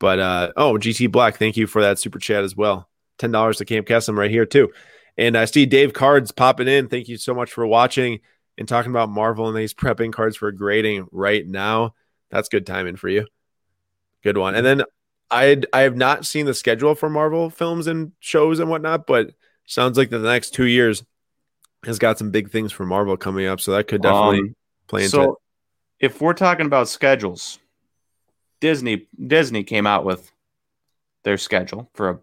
[0.00, 2.88] But uh, oh, GT Black, thank you for that super chat as well.
[3.18, 4.70] Ten dollars to Camp Kesem right here too.
[5.16, 6.88] And I see Dave Cards popping in.
[6.88, 8.20] Thank you so much for watching
[8.56, 11.94] and talking about Marvel and these prepping cards for grading right now.
[12.30, 13.26] That's good timing for you.
[14.22, 14.54] Good one.
[14.54, 14.84] And then
[15.30, 19.30] I I have not seen the schedule for Marvel films and shows and whatnot, but
[19.66, 21.04] sounds like the next two years
[21.84, 24.56] has got some big things for Marvel coming up, so that could definitely um,
[24.88, 25.24] play into it.
[25.24, 25.38] so it.
[26.00, 27.58] If we're talking about schedules,
[28.60, 30.30] Disney Disney came out with
[31.24, 32.18] their schedule for a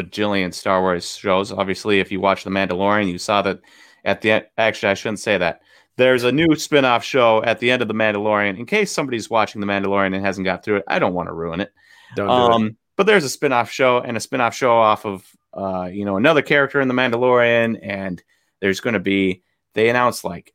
[0.00, 1.52] bajillion Star Wars shows.
[1.52, 3.60] Obviously, if you watch The Mandalorian, you saw that
[4.04, 4.46] at the end.
[4.58, 5.62] Actually, I shouldn't say that.
[5.96, 8.58] There's a new spin-off show at the end of The Mandalorian.
[8.58, 11.32] In case somebody's watching The Mandalorian and hasn't got through it, I don't want to
[11.32, 11.72] ruin it.
[12.14, 12.76] Don't um, it.
[12.96, 16.42] But there's a spin-off show and a spin-off show off of uh, you know another
[16.42, 18.22] character in The Mandalorian and
[18.60, 19.42] there's going to be,
[19.74, 20.54] they announced like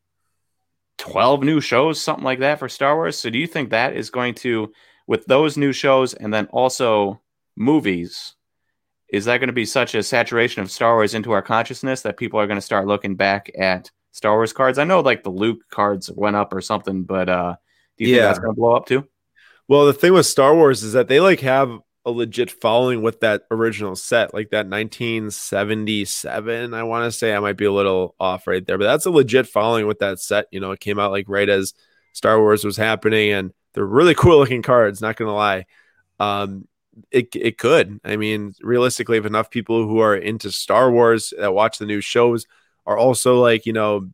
[0.98, 3.18] 12 new shows, something like that for Star Wars.
[3.18, 4.72] So do you think that is going to,
[5.08, 7.22] with those new shows and then also
[7.56, 8.36] movies,
[9.10, 12.18] is that going to be such a saturation of Star Wars into our consciousness that
[12.18, 14.80] people are going to start looking back at Star Wars cards?
[14.80, 17.56] I know like the Luke cards went up or something, but uh,
[17.98, 18.16] Do you yeah.
[18.16, 19.08] think that's going to blow up too?
[19.68, 23.20] Well, the thing with Star Wars is that they like have a legit following with
[23.20, 26.74] that original set, like that 1977.
[26.74, 29.12] I want to say I might be a little off right there, but that's a
[29.12, 30.48] legit following with that set.
[30.52, 31.74] You know, it came out like right as
[32.14, 35.02] Star Wars was happening, and they're really cool looking cards.
[35.02, 35.66] Not gonna lie,
[36.20, 36.68] um,
[37.12, 38.00] it it could.
[38.04, 42.02] I mean, realistically, if enough people who are into Star Wars that watch the new
[42.02, 42.46] shows
[42.86, 44.10] are also like you know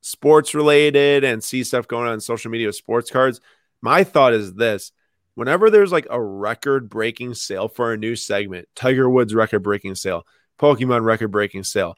[0.00, 3.40] sports related and see stuff going on in social media with sports cards,
[3.80, 4.92] my thought is this.
[5.34, 9.94] Whenever there's like a record breaking sale for a new segment, Tiger Woods record breaking
[9.94, 10.26] sale,
[10.58, 11.96] Pokemon record breaking sale,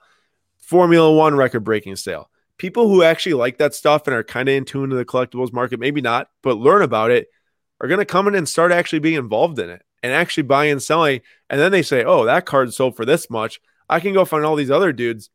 [0.59, 4.55] Formula One record breaking sale, people who actually like that stuff and are kind of
[4.55, 7.29] in tune to the collectibles market, maybe not, but learn about it,
[7.81, 10.73] are going to come in and start actually being involved in it and actually buying
[10.73, 11.21] and selling.
[11.51, 13.61] And then they say, oh, that card sold for this much.
[13.89, 15.31] I can go find all these other dudes.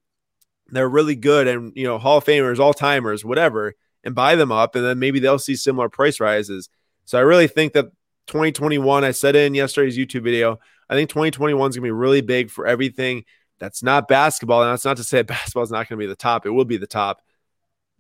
[0.68, 4.52] They're really good and, you know, Hall of Famers, all timers, whatever, and buy them
[4.52, 4.76] up.
[4.76, 6.70] And then maybe they'll see similar price rises.
[7.06, 7.86] So I really think that
[8.28, 12.22] 2021, I said in yesterday's YouTube video, I think 2021 is going to be really
[12.22, 13.26] big for everything
[13.60, 14.64] that's not basketball.
[14.64, 16.46] And that's not to say basketball is not going to be the top.
[16.46, 17.22] It will be the top,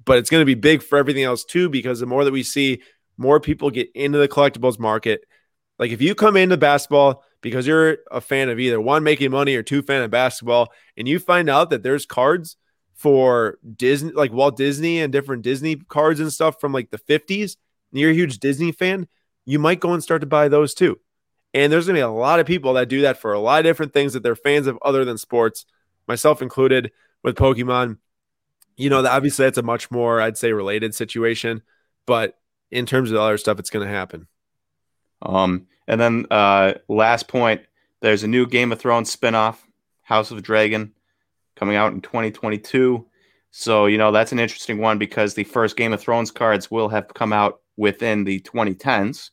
[0.03, 2.43] but it's going to be big for everything else too, because the more that we
[2.43, 2.81] see
[3.17, 5.21] more people get into the collectibles market,
[5.77, 9.55] like if you come into basketball because you're a fan of either one making money
[9.55, 12.57] or two fan of basketball, and you find out that there's cards
[12.95, 17.55] for Disney, like Walt Disney and different Disney cards and stuff from like the 50s,
[17.91, 19.07] and you're a huge Disney fan,
[19.45, 20.99] you might go and start to buy those too.
[21.53, 23.59] And there's going to be a lot of people that do that for a lot
[23.59, 25.65] of different things that they're fans of other than sports,
[26.07, 26.91] myself included
[27.23, 27.97] with Pokemon.
[28.77, 31.63] You know, obviously that's a much more, I'd say, related situation.
[32.05, 32.37] But
[32.71, 34.27] in terms of other stuff, it's going to happen.
[35.21, 37.61] Um, and then uh, last point,
[38.01, 39.57] there's a new Game of Thrones spinoff,
[40.01, 40.93] House of Dragon,
[41.55, 43.05] coming out in 2022.
[43.51, 46.89] So, you know, that's an interesting one because the first Game of Thrones cards will
[46.89, 49.31] have come out within the 2010s.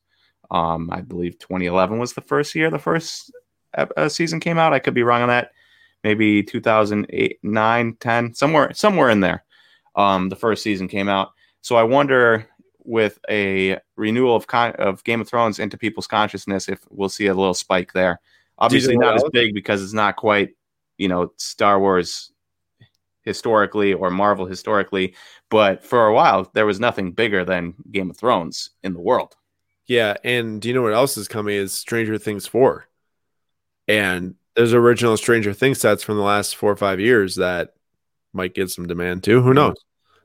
[0.50, 3.32] Um, I believe 2011 was the first year the first
[3.76, 4.72] uh, season came out.
[4.72, 5.52] I could be wrong on that.
[6.04, 9.44] Maybe 2008, 9, 10, somewhere somewhere in there.
[9.96, 11.30] Um, the first season came out.
[11.62, 12.48] So I wonder
[12.84, 17.26] with a renewal of con- of Game of Thrones into people's consciousness if we'll see
[17.26, 18.20] a little spike there.
[18.58, 20.50] Obviously not as big because it's not quite,
[20.96, 22.32] you know, Star Wars
[23.22, 25.14] historically or Marvel historically,
[25.50, 29.34] but for a while there was nothing bigger than Game of Thrones in the world.
[29.86, 31.54] Yeah, and do you know what else is coming?
[31.54, 32.88] Is Stranger Things four,
[33.86, 37.74] and there's original Stranger Things sets from the last four or five years that
[38.32, 39.42] might get some demand too.
[39.42, 39.76] Who knows?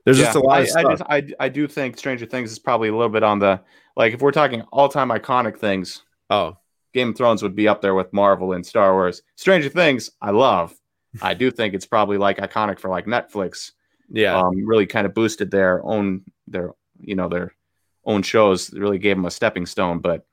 [0.04, 0.84] There's yeah, just a lot I, of stuff.
[0.84, 3.60] I, just, I, I do think Stranger Things is probably a little bit on the
[3.96, 6.02] like if we're talking all time iconic things.
[6.28, 6.56] Oh,
[6.92, 9.22] Game of Thrones would be up there with Marvel and Star Wars.
[9.36, 10.74] Stranger Things, I love.
[11.20, 13.72] I do think it's probably like iconic for like Netflix.
[14.08, 17.54] Yeah, um, really kind of boosted their own their you know their
[18.04, 20.00] own shows really gave him a stepping stone.
[20.00, 20.24] But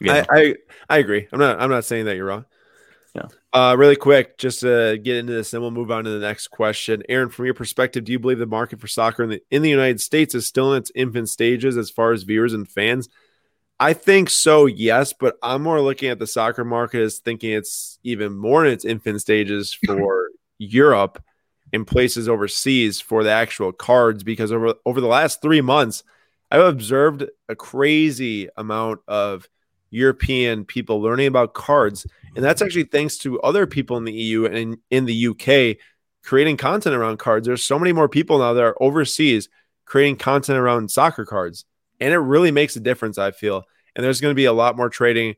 [0.00, 0.24] yeah.
[0.30, 0.54] I, I,
[0.88, 1.28] I agree.
[1.32, 2.44] I'm not I'm not saying that you're wrong.
[3.14, 3.26] Yeah.
[3.52, 6.48] Uh, really quick, just to get into this, and we'll move on to the next
[6.48, 7.02] question.
[7.08, 9.70] Aaron, from your perspective, do you believe the market for soccer in the in the
[9.70, 13.08] United States is still in its infant stages as far as viewers and fans?
[13.80, 17.98] I think so, yes, but I'm more looking at the soccer market as thinking it's
[18.02, 21.22] even more in its infant stages for Europe
[21.72, 26.02] in places overseas for the actual cards because over over the last three months,
[26.50, 29.48] I've observed a crazy amount of
[29.90, 34.44] European people learning about cards, and that's actually thanks to other people in the EU
[34.44, 35.76] and in, in the UK
[36.22, 37.46] creating content around cards.
[37.46, 39.48] There's so many more people now that are overseas
[39.86, 41.64] creating content around soccer cards,
[42.00, 43.18] and it really makes a difference.
[43.18, 45.36] I feel, and there's going to be a lot more trading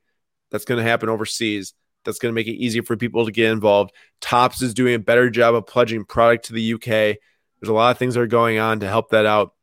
[0.51, 3.51] that's going to happen overseas that's going to make it easier for people to get
[3.51, 3.93] involved.
[4.21, 6.87] Topps is doing a better job of pledging product to the UK.
[6.87, 9.55] There's a lot of things that are going on to help that out.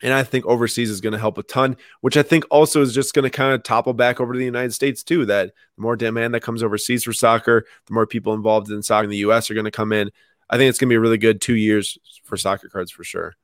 [0.00, 2.94] And I think overseas is going to help a ton, which I think also is
[2.94, 5.26] just going to kind of topple back over to the United States too.
[5.26, 9.04] That the more demand that comes overseas for soccer, the more people involved in soccer
[9.04, 10.10] in the US are going to come in.
[10.48, 13.04] I think it's going to be a really good two years for soccer cards for
[13.04, 13.34] sure.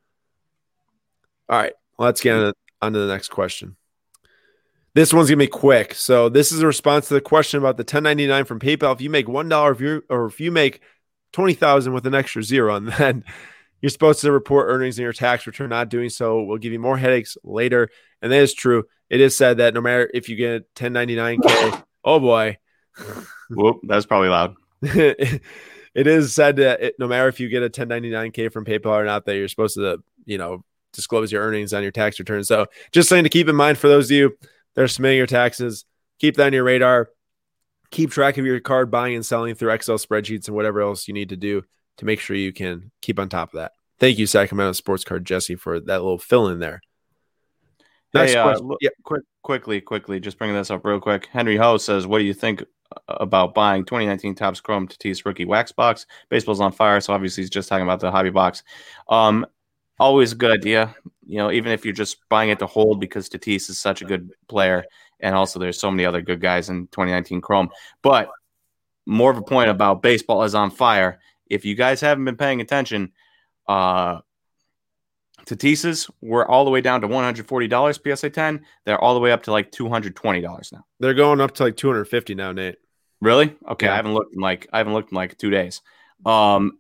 [1.49, 3.77] All right, let's get on to the next question.
[4.95, 5.95] This one's gonna be quick.
[5.95, 8.95] So this is a response to the question about the 1099 from PayPal.
[8.95, 10.81] If you make one dollar, if you or if you make
[11.33, 13.25] twenty thousand with an extra zero, and then
[13.83, 15.71] you're supposed to report earnings in your tax return.
[15.71, 17.91] Not doing so will give you more headaches later.
[18.23, 18.85] And that is true.
[19.11, 22.59] It is said that no matter if you get 1099k, oh boy,
[23.51, 24.55] whoop, that's probably loud.
[24.83, 25.41] it
[25.95, 29.25] is said that it, no matter if you get a 1099k from PayPal or not,
[29.25, 32.45] that you're supposed to, you know, disclose your earnings on your tax return.
[32.45, 34.39] So just something to keep in mind for those of you
[34.75, 35.85] they're submitting your taxes.
[36.21, 37.11] Keep that on your radar.
[37.91, 41.15] Keep track of your card buying and selling through Excel spreadsheets and whatever else you
[41.15, 41.63] need to do
[41.99, 43.73] to make sure you can keep on top of that.
[44.01, 46.81] Thank you, Sacramento Sports Card Jesse, for that little fill in there.
[48.13, 48.71] Next hey, uh, question.
[48.81, 48.91] Yeah.
[49.03, 51.27] quick, quickly, quickly, just bringing this up real quick.
[51.27, 52.65] Henry Ho says, "What do you think
[53.09, 56.07] about buying 2019 Topps Chrome Tatis rookie wax box?
[56.29, 58.63] Baseball's on fire, so obviously he's just talking about the hobby box.
[59.09, 59.47] Um,
[59.99, 60.95] always a good idea,
[61.27, 64.05] you know, even if you're just buying it to hold because Tatis is such a
[64.05, 64.85] good player,
[65.21, 67.71] and also there's so many other good guys in 2019 Chrome.
[68.03, 68.29] But
[69.07, 71.21] more of a point about baseball is on fire.
[71.49, 73.13] If you guys haven't been paying attention,
[73.69, 74.21] uh,
[75.45, 78.65] Tatis's were all the way down to $140 PSA 10.
[78.85, 80.87] They're all the way up to like $220 now.
[81.01, 82.77] They're going up to like 250 now, Nate.
[83.21, 83.55] Really?
[83.69, 83.93] Okay, Yeah.
[83.93, 85.83] I haven't looked in like I haven't looked in like two days.
[86.27, 86.79] Um,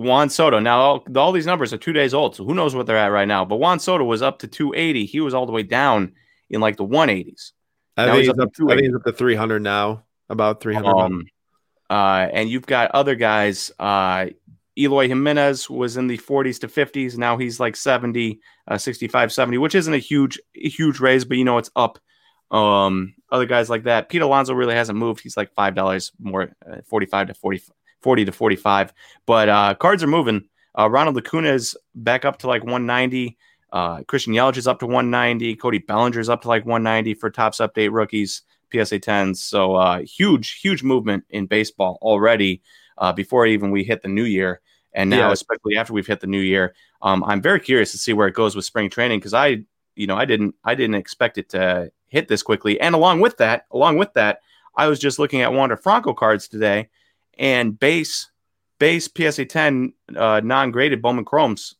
[0.00, 0.58] Juan Soto.
[0.58, 3.08] Now all, all these numbers are two days old, so who knows what they're at
[3.08, 3.44] right now?
[3.44, 5.06] But Juan Soto was up to 280.
[5.06, 6.12] He was all the way down
[6.48, 7.52] in like the 180s.
[7.96, 10.88] I think, he's he's up to I think he's up to 300 now, about 300.
[10.88, 11.26] Um,
[11.88, 13.70] uh, and you've got other guys.
[13.78, 14.26] Uh,
[14.78, 17.18] Eloy Jimenez was in the 40s to 50s.
[17.18, 21.44] Now he's like 70, uh, 65, 70, which isn't a huge, huge raise, but you
[21.44, 21.98] know it's up.
[22.50, 24.08] Um, other guys like that.
[24.08, 25.20] Pete Alonso really hasn't moved.
[25.22, 27.62] He's like five dollars more, uh, 45 to 40,
[28.02, 28.92] 40 to 45.
[29.26, 30.44] But uh, cards are moving.
[30.78, 33.36] Uh, Ronald Acuna is back up to like 190.
[33.72, 35.56] Uh, Christian Yelich is up to 190.
[35.56, 38.42] Cody Bellinger is up to like 190 for Topps update rookies.
[38.72, 39.38] PSA 10s.
[39.38, 42.62] So uh, huge, huge movement in baseball already
[42.98, 44.60] uh, before even we hit the new year.
[44.92, 45.32] And now, Yeah.
[45.32, 48.34] especially after we've hit the new year, um, I'm very curious to see where it
[48.34, 49.64] goes with spring training because I,
[49.96, 52.80] you know, I didn't, I didn't expect it to hit this quickly.
[52.80, 54.40] And along with that, along with that,
[54.76, 56.88] I was just looking at Wander Franco cards today,
[57.40, 58.30] and base,
[58.78, 61.74] base PSA 10 uh, non-graded Bowman Chromes,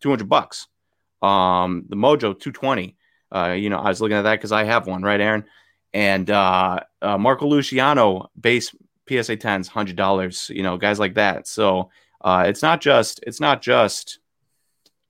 [0.00, 0.66] 200 bucks.
[1.22, 2.96] Um, the Mojo 220.
[3.30, 5.44] Uh, you know, I was looking at that because I have one, right, Aaron?
[5.92, 8.70] and uh, uh, Marco Luciano base
[9.08, 10.50] PSA 10s, hundred dollars.
[10.54, 11.48] You know, guys like that.
[11.48, 14.18] So uh, it's not just it's not just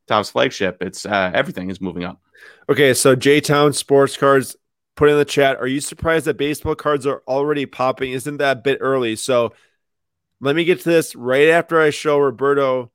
[0.07, 0.79] Topps flagship.
[0.81, 2.21] It's uh, everything is moving up.
[2.69, 4.57] Okay, so J Town Sports Cards
[4.95, 5.59] put in the chat.
[5.59, 8.13] Are you surprised that baseball cards are already popping?
[8.13, 9.17] Isn't that a bit early?
[9.17, 9.53] So
[10.41, 12.91] let me get to this right after I show Roberto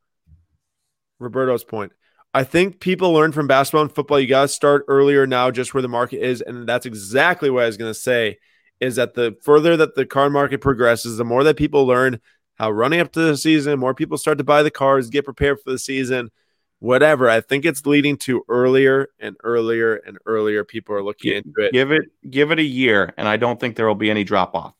[1.19, 1.91] Roberto's point.
[2.33, 4.19] I think people learn from basketball and football.
[4.19, 7.63] You got to start earlier now, just where the market is, and that's exactly what
[7.63, 8.39] I was going to say.
[8.79, 12.19] Is that the further that the car market progresses, the more that people learn
[12.55, 15.59] how running up to the season, more people start to buy the cars, get prepared
[15.61, 16.31] for the season,
[16.79, 17.29] whatever.
[17.29, 20.63] I think it's leading to earlier and earlier and earlier.
[20.63, 21.71] People are looking Gi- into it.
[21.71, 24.55] Give it give it a year, and I don't think there will be any drop
[24.55, 24.73] off.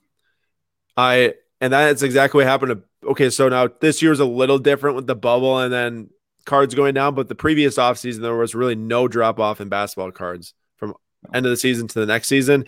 [0.97, 2.83] I and that's exactly what happened.
[3.01, 6.09] To, okay, so now this year's a little different with the bubble and then
[6.45, 10.11] cards going down, but the previous offseason there was really no drop off in basketball
[10.11, 10.93] cards from
[11.33, 12.65] end of the season to the next season.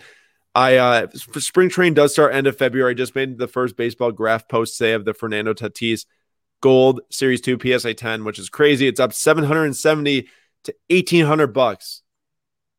[0.54, 2.92] I uh spring train does start end of February.
[2.92, 6.06] I just made the first baseball graph post say of the Fernando Tatis
[6.62, 8.88] Gold Series 2 PSA 10, which is crazy.
[8.88, 10.22] It's up 770
[10.64, 12.00] to 1800 bucks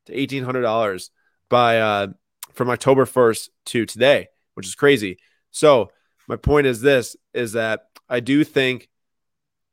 [0.07, 1.09] to $1800
[1.47, 2.07] by uh
[2.53, 5.20] from October 1st to today, which is crazy.
[5.51, 5.91] So,
[6.28, 8.90] my point is this is that I do think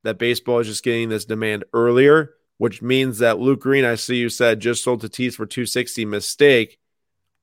[0.04, 4.16] that baseball is just getting this demand earlier, which means that Luke Green, I see
[4.16, 6.78] you said just sold to Tatis for 260 mistake.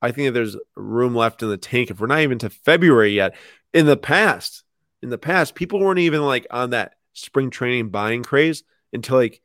[0.01, 3.11] I think that there's room left in the tank if we're not even to February
[3.11, 3.35] yet.
[3.73, 4.63] In the past,
[5.01, 9.41] in the past, people weren't even like on that spring training buying craze until like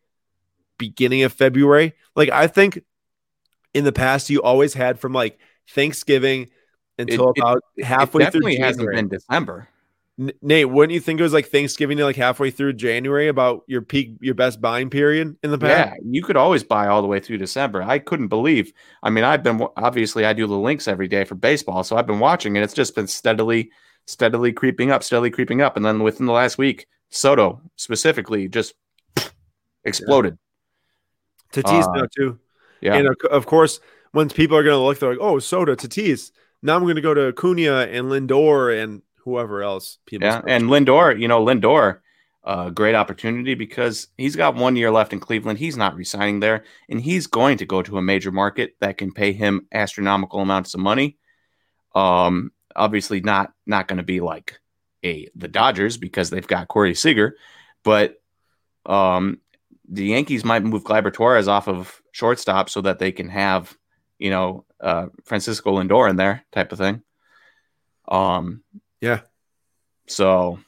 [0.79, 1.95] beginning of February.
[2.15, 2.83] Like I think
[3.75, 5.39] in the past you always had from like
[5.69, 6.49] Thanksgiving
[6.99, 8.97] until it- about halfway it definitely through hasn't January.
[8.97, 9.69] been December.
[10.19, 13.65] N- Nate, wouldn't you think it was like Thanksgiving to like halfway through January about
[13.67, 15.91] your peak, your best buying period in the past?
[15.91, 17.83] Yeah, you could always buy all the way through December.
[17.83, 18.73] I couldn't believe.
[19.03, 22.07] I mean, I've been obviously I do the links every day for baseball, so I've
[22.07, 23.71] been watching, and it's just been steadily,
[24.07, 28.73] steadily creeping up, steadily creeping up, and then within the last week, Soto specifically just
[29.85, 30.39] exploded.
[31.53, 32.39] Tatis Uh, now too.
[32.81, 33.81] Yeah, And of, course,
[34.13, 36.31] when people are going to look, they're like, "Oh, Soto, Tatis."
[36.63, 39.99] Now I'm going to go to Acuna and Lindor and whoever else.
[40.07, 41.99] People yeah, and Lindor, you know, Lindor,
[42.45, 45.59] uh, great opportunity because he's got one year left in Cleveland.
[45.59, 49.13] He's not resigning there, and he's going to go to a major market that can
[49.13, 51.19] pay him astronomical amounts of money.
[51.95, 54.61] Um, obviously not not going to be like
[55.03, 57.37] a the Dodgers because they've got Corey Seager,
[57.83, 58.21] but
[58.85, 59.41] um,
[59.89, 63.77] the Yankees might move Gleyber Torres off of shortstop so that they can have
[64.19, 67.03] you know uh, Francisco Lindor in there type of thing.
[68.09, 68.63] Um,
[69.01, 69.21] Yeah.
[70.07, 70.59] So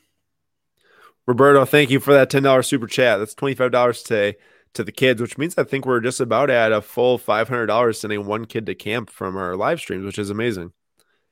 [1.26, 3.18] Roberto, thank you for that ten dollars super chat.
[3.18, 4.36] That's twenty five dollars today
[4.74, 7.66] to the kids, which means I think we're just about at a full five hundred
[7.66, 10.72] dollars sending one kid to camp from our live streams, which is amazing.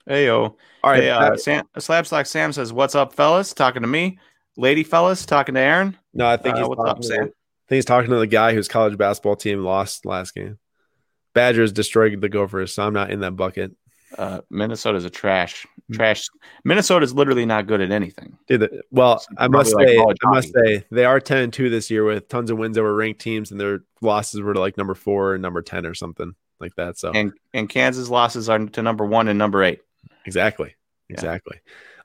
[0.07, 3.89] Hey yo, All right, hey, uh, Sam, Slabstox Sam says, "What's up, fellas?" Talking to
[3.89, 4.19] me.
[4.57, 5.97] lady fellas talking to Aaron.
[6.15, 7.23] No, I think Uh, he's what's up, talking to, Sam?
[7.23, 10.59] I think he's talking to the guy whose college basketball team lost last game.
[11.37, 13.73] Badgers destroyed the Gophers, so I'm not in that bucket.
[14.17, 15.95] Uh, Minnesota's a trash, Hmm.
[15.95, 16.29] trash.
[16.65, 18.39] Minnesota's literally not good at anything.
[18.49, 21.69] Dude, the- well, I must like say, I must say, they are ten and two
[21.69, 24.79] this year with tons of wins over ranked teams, and their losses were to like
[24.79, 26.97] number four and number ten or something like that.
[26.99, 29.81] So And and Kansas losses are to number one and number eight.
[30.25, 30.75] exactly,
[31.11, 31.59] exactly.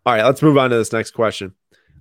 [0.05, 1.53] All right, let's move on to this next question.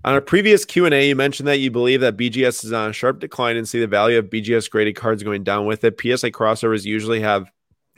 [0.02, 2.88] On a previous Q and A, you mentioned that you believe that BGS is on
[2.88, 6.00] a sharp decline and see the value of BGS graded cards going down with it.
[6.00, 7.50] PSA crossovers usually have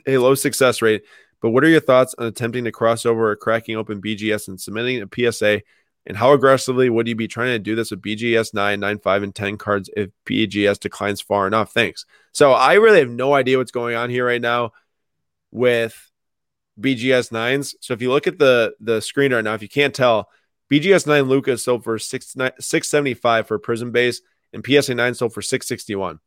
[0.05, 1.03] a low success rate,
[1.41, 4.59] but what are your thoughts on attempting to cross over or cracking open BGS and
[4.59, 5.61] submitting a PSA?
[6.05, 9.23] And how aggressively would you be trying to do this with BGS 9, 9, 5,
[9.23, 11.71] and 10 cards if BGS declines far enough?
[11.71, 12.05] Thanks.
[12.33, 14.73] So I really have no idea what's going on here right now
[15.51, 16.11] with
[16.77, 17.75] BGS 9s.
[17.79, 20.27] So if you look at the the screen right now, if you can't tell,
[20.73, 24.21] BGS 9 Luka sold for 6, 675 for Prizm base,
[24.53, 26.19] and PSA 9 sold for 661.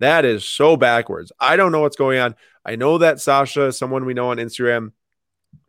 [0.00, 1.30] That is so backwards.
[1.38, 2.34] I don't know what's going on.
[2.64, 4.90] I know that Sasha, someone we know on Instagram,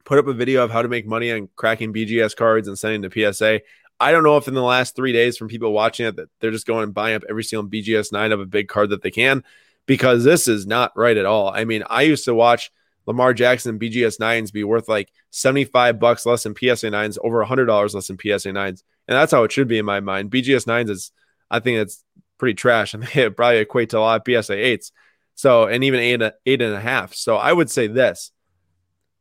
[0.04, 3.08] put up a video of how to make money on cracking BGS cards and sending
[3.08, 3.62] to PSA.
[4.00, 6.50] I don't know if in the last three days from people watching it that they're
[6.50, 9.12] just going and buying up every single BGS 9 of a big card that they
[9.12, 9.44] can
[9.86, 11.50] because this is not right at all.
[11.50, 12.72] I mean, I used to watch
[13.06, 17.94] Lamar Jackson BGS 9s be worth like 75 bucks less than PSA 9s, over $100
[17.94, 18.84] less than PSA 9s.
[19.08, 20.32] And that's how it should be in my mind.
[20.32, 21.12] BGS 9s is,
[21.52, 22.04] I think it's
[22.38, 22.96] pretty trash.
[22.96, 24.92] I think it probably equate to a lot of PSA 8s.
[25.36, 27.14] So, and even eight, eight and a half.
[27.14, 28.32] So I would say this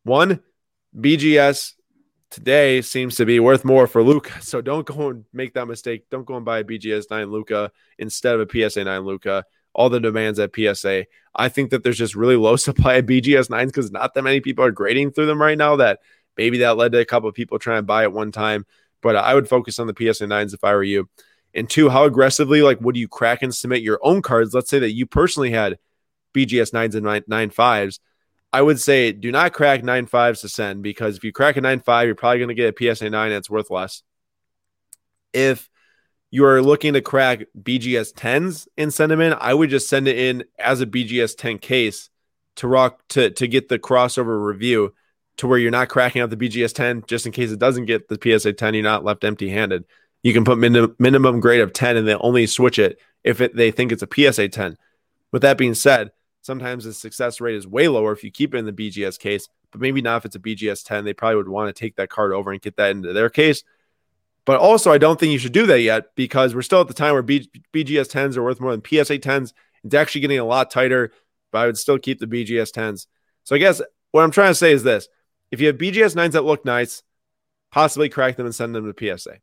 [0.04, 0.40] one,
[0.96, 1.72] BGS
[2.30, 4.40] today seems to be worth more for Luka.
[4.42, 6.06] So don't go and make that mistake.
[6.10, 9.44] Don't go and buy a BGS 9 Luka instead of a PSA 9 Luka.
[9.74, 11.06] All the demands at PSA.
[11.34, 14.40] I think that there's just really low supply of BGS 9s because not that many
[14.40, 15.76] people are grading through them right now.
[15.76, 16.00] That
[16.36, 18.66] maybe that led to a couple of people trying to buy at one time.
[19.00, 21.08] But I would focus on the PSA 9s if I were you.
[21.54, 24.54] And two, how aggressively like would you crack and submit your own cards?
[24.54, 25.78] Let's say that you personally had
[26.34, 28.00] BGS 9s and 9, nine fives.
[28.52, 31.60] I would say do not crack nine fives to send because if you crack a
[31.60, 34.02] nine five, you're probably going to get a PSA nine that's worth less.
[35.32, 35.70] If
[36.32, 40.08] you are looking to crack BGS tens in send them in, I would just send
[40.08, 42.08] it in as a BGS 10 case
[42.56, 44.94] to rock to to get the crossover review
[45.36, 48.08] to where you're not cracking out the BGS 10 just in case it doesn't get
[48.08, 49.84] the PSA 10, you're not left empty handed.
[50.22, 53.54] You can put min- minimum grade of 10 and they only switch it if it,
[53.54, 54.78] they think it's a PSA 10.
[55.32, 58.58] With that being said, sometimes the success rate is way lower if you keep it
[58.58, 61.04] in the BGS case, but maybe not if it's a BGS 10.
[61.04, 63.64] They probably would want to take that card over and get that into their case.
[64.44, 66.94] But also, I don't think you should do that yet because we're still at the
[66.94, 69.52] time where B- BGS 10s are worth more than PSA 10s.
[69.84, 71.12] It's actually getting a lot tighter,
[71.52, 73.06] but I would still keep the BGS 10s.
[73.44, 73.80] So I guess
[74.10, 75.08] what I'm trying to say is this
[75.50, 77.02] if you have BGS 9s that look nice,
[77.70, 79.38] possibly crack them and send them to PSA.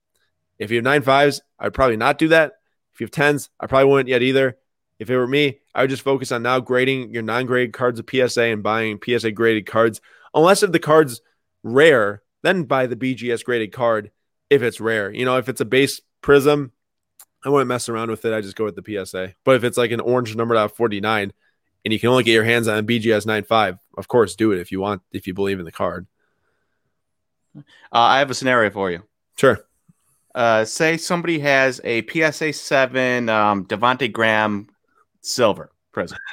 [0.58, 2.54] If you have nine fives, I'd probably not do that.
[2.94, 4.58] If you have tens, I probably wouldn't yet either.
[5.00, 8.10] If it were me, I would just focus on now grading your non-graded cards of
[8.10, 10.02] PSA and buying PSA graded cards.
[10.34, 11.22] Unless if the card's
[11.64, 14.12] rare, then buy the BGS graded card
[14.50, 15.12] if it's rare.
[15.12, 16.72] You know, if it's a base prizm,
[17.46, 18.34] I wouldn't mess around with it.
[18.34, 19.34] I just go with the PSA.
[19.44, 21.32] But if it's like an orange numbered out of 49
[21.86, 24.72] and you can only get your hands on BGS 95, of course do it if
[24.72, 26.08] you want, if you believe in the card.
[27.56, 29.04] Uh, I have a scenario for you.
[29.38, 29.60] Sure.
[30.36, 34.68] Uh, say somebody has a PSA seven um, Devonte Graham
[35.22, 36.18] silver prizm.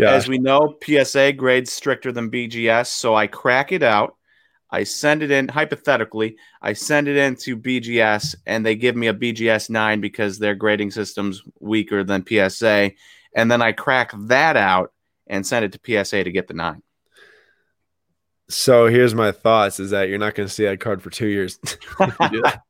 [0.00, 4.16] As we know, PSA grades stricter than BGS, so I crack it out.
[4.70, 6.36] I send it in hypothetically.
[6.62, 10.92] I send it into BGS, and they give me a BGS nine because their grading
[10.92, 12.92] system's weaker than PSA.
[13.34, 14.92] And then I crack that out
[15.26, 16.82] and send it to PSA to get the nine.
[18.48, 21.28] So here's my thoughts: is that you're not going to see that card for two
[21.28, 21.58] years.
[21.64, 22.62] if you do that.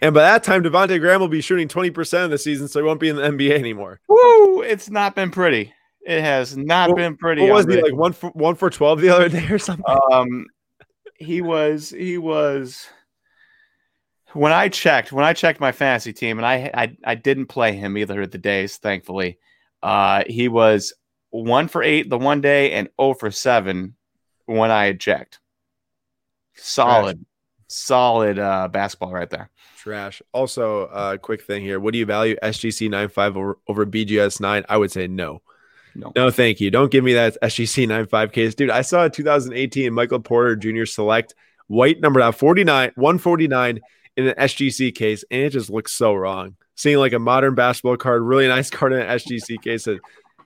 [0.00, 2.84] and by that time, Devonte Graham will be shooting 20% of the season, so he
[2.84, 4.00] won't be in the NBA anymore.
[4.08, 4.62] Woo!
[4.62, 5.72] It's not been pretty.
[6.06, 7.42] It has not What- been pretty.
[7.42, 9.84] What was he like one for one for 12 the other day or something?
[10.12, 10.46] um
[11.16, 12.86] he was he was
[14.32, 17.72] when I checked when I checked my fantasy team and I I, I didn't play
[17.72, 19.38] him either of the days thankfully
[19.82, 20.92] uh he was
[21.30, 23.94] one for eight the one day and 0 for seven
[24.46, 25.38] when I had checked
[26.56, 27.24] solid
[27.68, 30.22] solid uh basketball right there Trash.
[30.32, 34.64] Also, uh, quick thing here: What do you value SGC 95 over, over BGS 9?
[34.66, 35.42] I would say no.
[35.94, 36.12] No.
[36.16, 36.70] No, thank you.
[36.70, 38.70] Don't give me that SGC 95 case, dude.
[38.70, 40.84] I saw a 2018 Michael Porter Jr.
[40.86, 41.34] Select
[41.68, 43.80] white number out 49 149
[44.16, 46.56] in an SGC case, and it just looks so wrong.
[46.74, 50.00] Seeing like a modern basketball card, really nice card in an SGC case, it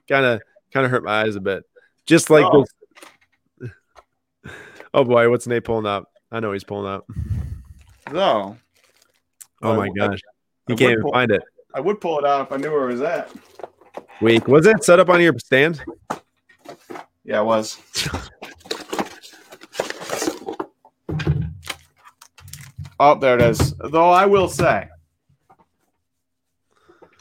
[0.07, 0.41] kind of
[0.71, 1.63] kind of hurt my eyes a bit.
[2.05, 2.65] Just like Oh.
[3.61, 3.71] this.
[4.93, 6.11] Oh boy, what's Nate pulling up?
[6.31, 7.05] I know he's pulling up.
[8.11, 8.57] so
[9.61, 10.19] Oh my gosh.
[10.67, 11.41] You can't even pull, find it.
[11.75, 13.31] I would pull it out if I knew where it was at.
[14.21, 14.47] Weak.
[14.47, 15.81] Was it set up on your stand?
[17.23, 17.77] Yeah, it was.
[22.99, 23.73] oh, there it is.
[23.77, 24.89] Though I will say,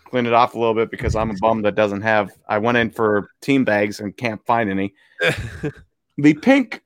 [0.07, 2.33] clean it off a little bit because I'm a bum that doesn't have.
[2.49, 4.95] I went in for team bags and can't find any.
[6.19, 6.83] the pink,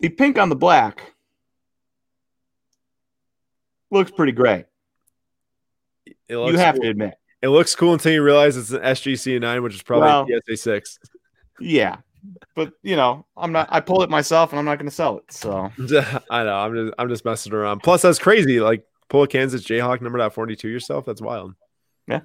[0.00, 1.14] the pink on the black
[3.90, 4.66] looks pretty great.
[6.28, 6.82] you have cool.
[6.82, 7.14] to admit.
[7.40, 10.56] It looks cool until you realize it's an SGC 9, which is probably Well- PSA
[10.56, 10.98] 6.
[11.60, 11.96] Yeah,
[12.54, 13.68] but you know, I'm not.
[13.70, 15.32] I pulled it myself, and I'm not going to sell it.
[15.32, 15.70] So
[16.30, 16.54] I know.
[16.54, 17.80] I'm just I'm just messing around.
[17.82, 18.60] Plus, that's crazy.
[18.60, 21.04] Like pull a Kansas Jayhawk number dot 42 yourself.
[21.04, 21.54] That's wild.
[22.06, 22.20] Yeah.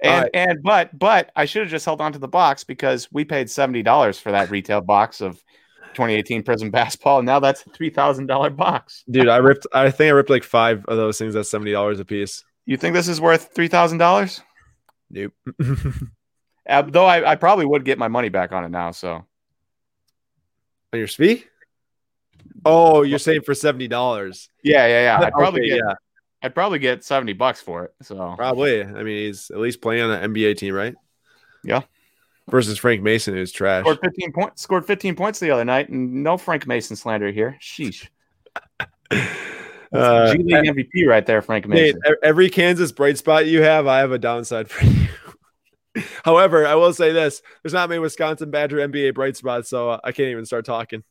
[0.00, 0.30] And right.
[0.34, 3.48] and but but I should have just held on to the box because we paid
[3.48, 5.34] seventy dollars for that retail box of
[5.94, 9.04] 2018 Prizm basketball, and now that's a three thousand dollar box.
[9.08, 12.04] Dude, I ripped I think I ripped like five of those things at $70 a
[12.04, 12.44] piece.
[12.66, 14.40] You think this is worth three thousand dollars?
[15.10, 15.32] Nope.
[16.66, 18.90] Uh, though I, I probably would get my money back on it now.
[18.90, 19.26] So On
[20.94, 21.44] your SPI?
[22.64, 24.48] Oh, you're saying for seventy dollars?
[24.62, 25.26] yeah, yeah, yeah.
[25.26, 25.94] I'd probably Okay, get yeah,
[26.42, 27.92] I'd probably get seventy bucks for it.
[28.00, 28.82] So probably.
[28.82, 30.94] I mean, he's at least playing on an NBA team, right?
[31.62, 31.82] Yeah.
[32.48, 33.82] Versus Frank Mason, who's trash.
[33.82, 34.62] scored fifteen points.
[34.62, 37.58] Scored fifteen points the other night, and no Frank Mason slander here.
[37.60, 38.08] Sheesh.
[39.94, 42.00] Uh, G League MVP right there, Frank Mason.
[42.06, 44.84] e- every Kansas bright spot you have, I have a downside for
[45.96, 46.02] you.
[46.24, 50.00] However, I will say this: there's not many Wisconsin Badger NBA bright spots, so uh,
[50.02, 51.04] I can't even start talking.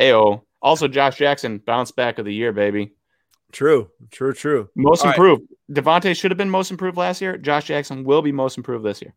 [0.00, 0.42] Ayo.
[0.62, 2.94] Also, Josh Jackson, bounce back of the year, baby.
[3.52, 4.68] True, true, true.
[4.74, 5.14] Most All right.
[5.16, 5.42] improved.
[5.70, 7.36] Devonte should have been most improved last year.
[7.36, 9.14] Josh Jackson will be most improved this year.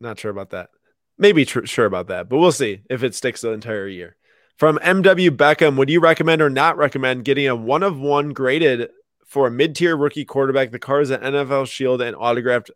[0.00, 0.70] Not sure about that.
[1.18, 4.16] Maybe tr- sure about that, but we'll see if it sticks the entire year.
[4.60, 8.90] From MW Beckham, would you recommend or not recommend getting a one of one graded
[9.24, 10.70] for a mid tier rookie quarterback?
[10.70, 12.70] The card is an NFL Shield and autographed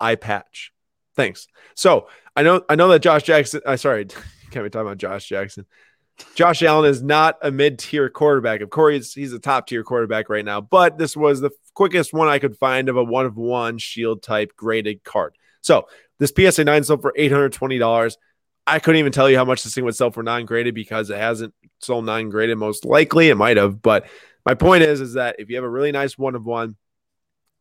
[0.00, 0.72] eye patch.
[1.14, 1.46] Thanks.
[1.76, 3.60] So I know I know that Josh Jackson.
[3.64, 4.06] I sorry,
[4.50, 5.64] can't be talking about Josh Jackson.
[6.34, 8.60] Josh Allen is not a mid tier quarterback.
[8.60, 12.12] Of course, he's, he's a top tier quarterback right now, but this was the quickest
[12.12, 15.36] one I could find of a one of one Shield type graded card.
[15.60, 15.86] So
[16.18, 18.16] this PSA 9 sold for $820.
[18.66, 21.18] I couldn't even tell you how much this thing would sell for non-graded because it
[21.18, 22.56] hasn't sold non-graded.
[22.58, 24.06] Most likely it might have, but
[24.46, 26.76] my point is, is that if you have a really nice one of one,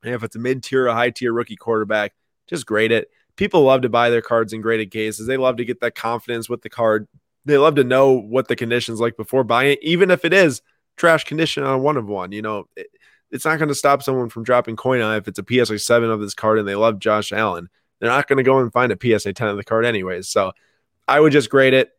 [0.03, 2.13] and if it's a mid-tier or high-tier rookie quarterback,
[2.47, 3.09] just grade it.
[3.35, 5.27] People love to buy their cards in graded cases.
[5.27, 7.07] They love to get that confidence with the card.
[7.45, 10.61] They love to know what the condition's like before buying it, even if it is
[10.97, 12.31] trash condition on one of one.
[12.31, 12.87] You know, it,
[13.31, 16.09] it's not going to stop someone from dropping coin on if it's a PSA 7
[16.09, 17.69] of this card and they love Josh Allen.
[17.99, 20.27] They're not going to go and find a PSA 10 of the card anyways.
[20.27, 20.51] So
[21.11, 21.91] I would just grade it,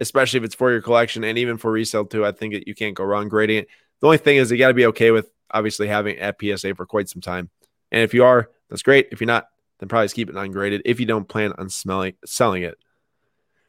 [0.00, 2.26] especially if it's for your collection and even for resale too.
[2.26, 3.68] I think that you can't go wrong grading it.
[4.00, 6.74] The only thing is you got to be okay with obviously having it at PSA
[6.74, 7.48] for quite some time.
[7.90, 9.08] And if you are, that's great.
[9.12, 9.48] If you're not,
[9.78, 12.76] then probably just keep it ungraded if you don't plan on smelling selling it.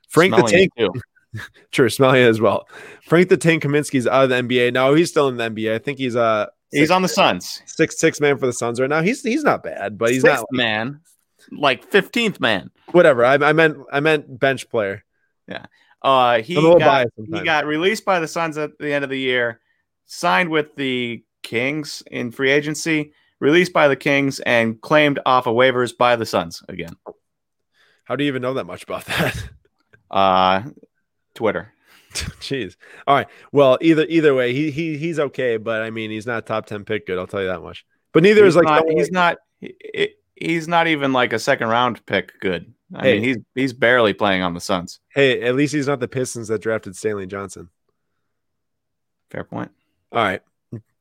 [0.09, 0.71] Frank the Tank,
[1.71, 2.67] True, smelling it as well.
[3.07, 4.73] Frank the Tank Kaminsky's out of the NBA.
[4.73, 5.73] No, he's still in the NBA.
[5.73, 7.61] I think he's uh He's on the Suns.
[7.65, 9.01] six six man for the Suns right now.
[9.01, 11.01] He's he's not bad, but he's Sixth not man,
[11.51, 12.71] like fifteenth man.
[12.91, 13.25] whatever.
[13.25, 15.03] I, I meant I meant bench player.
[15.47, 15.65] Yeah.
[16.01, 19.03] Uh, he I'm a little got, he got released by the Suns at the end
[19.03, 19.59] of the year,
[20.05, 25.55] signed with the Kings in free agency, released by the Kings, and claimed off of
[25.55, 26.93] waivers by the Suns again.
[28.03, 29.49] How do you even know that much about that?
[30.09, 30.63] Uh,
[31.35, 31.73] Twitter.
[32.13, 32.75] Jeez.
[33.07, 33.27] All right.
[33.51, 36.83] Well, either either way, he he he's okay, but I mean, he's not top ten
[36.83, 37.17] pick good.
[37.17, 37.85] I'll tell you that much.
[38.11, 39.37] But neither he's is like not, he's not
[40.41, 42.73] he's not even like a second round pick good.
[42.93, 43.13] I Hey.
[43.15, 44.99] mean, he's he's barely playing on the Suns.
[45.09, 47.69] Hey, at least he's not the Pistons that drafted Stanley Johnson.
[49.29, 49.71] Fair point.
[50.11, 50.41] All right.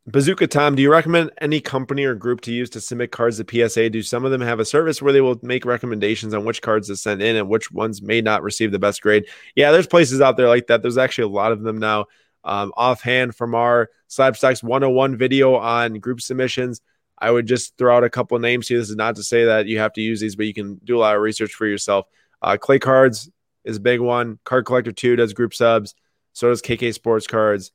[0.06, 3.68] Bazooka Tom, do you recommend any company or group to use to submit cards to
[3.68, 3.90] PSA?
[3.90, 6.88] Do some of them have a service where they will make recommendations on which cards
[6.88, 9.26] to send in and which ones may not receive the best grade?
[9.54, 10.82] Yeah, there's places out there like that.
[10.82, 12.06] There's actually a lot of them now.
[12.42, 16.80] Um, offhand from our Slabstox 101 video on group submissions,
[17.20, 18.78] I would just throw out a couple of names here.
[18.78, 20.96] This is not to say that you have to use these, but you can do
[20.96, 22.06] a lot of research for yourself.
[22.40, 23.30] Uh, Clay Cards
[23.64, 24.38] is a big one.
[24.44, 25.94] Card Collector 2 does group subs.
[26.32, 27.72] So does KK Sports Cards.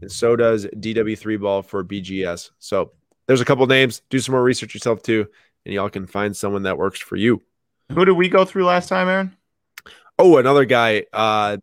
[0.00, 2.50] And so does DW3 Ball for BGS.
[2.58, 2.92] So
[3.26, 4.02] there's a couple names.
[4.10, 5.26] Do some more research yourself too,
[5.64, 7.42] and y'all can find someone that works for you.
[7.92, 9.36] Who did we go through last time, Aaron?
[10.18, 11.58] Oh, another guy, uh,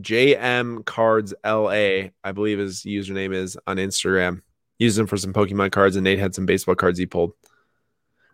[0.00, 4.42] JM Cards LA, I believe his username is on Instagram.
[4.78, 7.32] Used them for some Pokemon cards, and Nate had some baseball cards he pulled.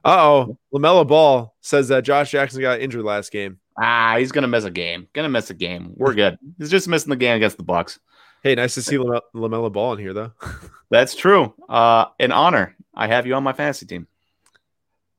[0.05, 3.59] Uh oh, LaMelo Ball says that Josh Jackson got injured last game.
[3.81, 5.09] Ah, he's gonna miss a game.
[5.15, 5.93] Gonna miss a game.
[5.97, 6.39] We're good.
[6.59, 7.99] He's just missing the game against the Bucks.
[8.43, 10.33] Hey, nice to see Lam- Lamelo Ball in here, though.
[10.91, 11.55] That's true.
[11.67, 12.77] Uh, an honor.
[12.95, 14.07] I have you on my fantasy team.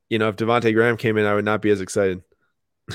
[0.09, 2.21] You know, if Devonte Graham came in, I would not be as excited.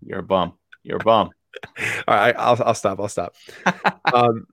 [0.00, 0.54] You're a bum.
[0.84, 1.30] You're a bum.
[2.08, 3.00] All right, I'll, I'll stop.
[3.00, 3.34] I'll stop.
[4.14, 4.46] um,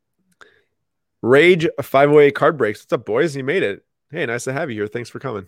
[1.22, 2.82] Rage 508 card breaks.
[2.82, 3.36] What's up, boys?
[3.36, 3.84] You made it.
[4.12, 4.88] Hey, nice to have you here.
[4.88, 5.48] Thanks for coming.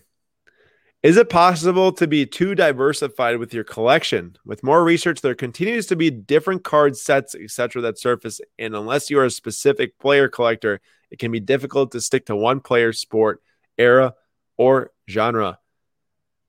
[1.02, 4.36] Is it possible to be too diversified with your collection?
[4.44, 9.10] With more research, there continues to be different card sets, etc., that surface, and unless
[9.10, 12.92] you are a specific player collector, it can be difficult to stick to one player,
[12.92, 13.42] sport,
[13.78, 14.14] era,
[14.56, 15.58] or genre.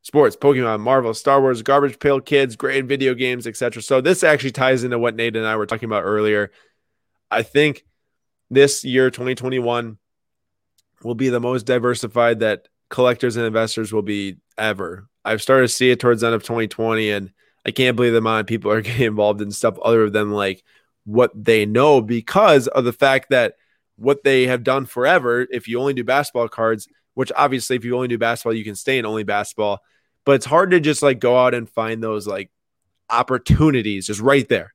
[0.03, 3.81] Sports, Pokemon, Marvel, Star Wars, Garbage Pail Kids, great video games, etc.
[3.81, 6.51] So this actually ties into what Nate and I were talking about earlier.
[7.31, 7.85] I think
[8.49, 9.97] this year, 2021,
[11.03, 15.07] will be the most diversified that collectors and investors will be ever.
[15.25, 17.31] I've started to see it towards the end of 2020, and
[17.65, 20.63] I can't believe the amount of people are getting involved in stuff other than like
[21.05, 23.55] what they know because of the fact that
[23.95, 25.47] what they have done forever.
[25.51, 28.75] If you only do basketball cards, which obviously, if you only do basketball, you can
[28.75, 29.81] stay in only basketball,
[30.25, 32.49] but it's hard to just like go out and find those like
[33.09, 34.73] opportunities just right there.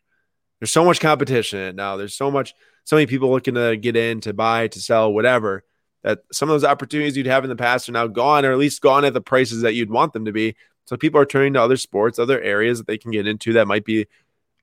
[0.60, 1.96] There's so much competition now.
[1.96, 2.54] There's so much,
[2.88, 5.62] so many people looking to get in, to buy, to sell, whatever
[6.04, 8.56] that some of those opportunities you'd have in the past are now gone, or at
[8.56, 10.56] least gone at the prices that you'd want them to be.
[10.86, 13.68] So people are turning to other sports, other areas that they can get into that
[13.68, 14.06] might be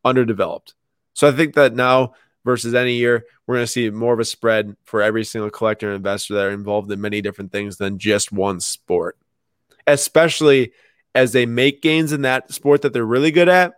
[0.03, 0.73] underdeveloped.
[1.13, 2.13] So I think that now
[2.45, 5.89] versus any year, we're going to see more of a spread for every single collector
[5.89, 9.19] and investor that are involved in many different things than just one sport,
[9.85, 10.71] especially
[11.13, 13.75] as they make gains in that sport that they're really good at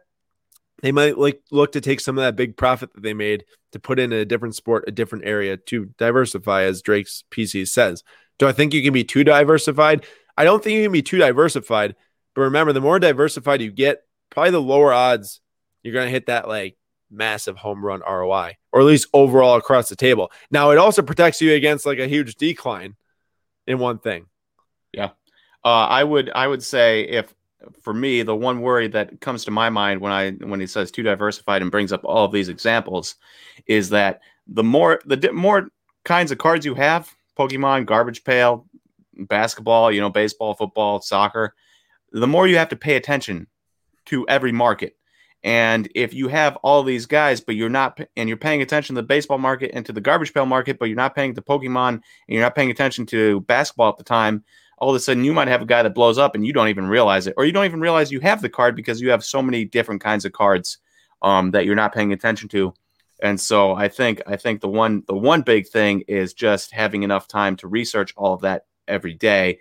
[0.82, 3.80] they might like look to take some of that big profit that they made to
[3.80, 8.04] put in a different sport, a different area to diversify, as Drake's PC says.
[8.38, 10.06] Do I think you can be too diversified?
[10.38, 11.96] I don't think you can be too diversified.
[12.36, 15.42] But remember, the more diversified you get, probably the lower odds
[15.82, 16.78] you're going to hit that like
[17.10, 20.32] massive home run ROI, or at least overall across the table.
[20.52, 22.96] Now, it also protects you against like a huge decline
[23.66, 24.28] in one thing.
[24.92, 25.12] Yeah.
[25.66, 27.34] Uh, I would I would say if
[27.82, 30.92] for me, the one worry that comes to my mind when I when he says
[30.92, 33.16] too diversified and brings up all of these examples
[33.68, 35.70] is that the more the di- more
[36.06, 38.68] kinds of cards you have, Pokemon, Garbage Pail,
[39.14, 41.54] basketball, you know, baseball, football, soccer,
[42.12, 43.48] the more you have to pay attention
[44.06, 44.96] to every market.
[45.44, 49.02] And if you have all these guys, but you're not, and you're paying attention to
[49.02, 51.90] the baseball market and to the garbage pail market, but you're not paying to Pokemon
[51.90, 54.44] and you're not paying attention to basketball at the time,
[54.78, 56.68] all of a sudden you might have a guy that blows up and you don't
[56.70, 59.24] even realize it, or you don't even realize you have the card because you have
[59.24, 60.78] so many different kinds of cards
[61.22, 62.74] um, that you're not paying attention to.
[63.22, 67.04] And so I think I think the one the one big thing is just having
[67.04, 69.60] enough time to research all of that every day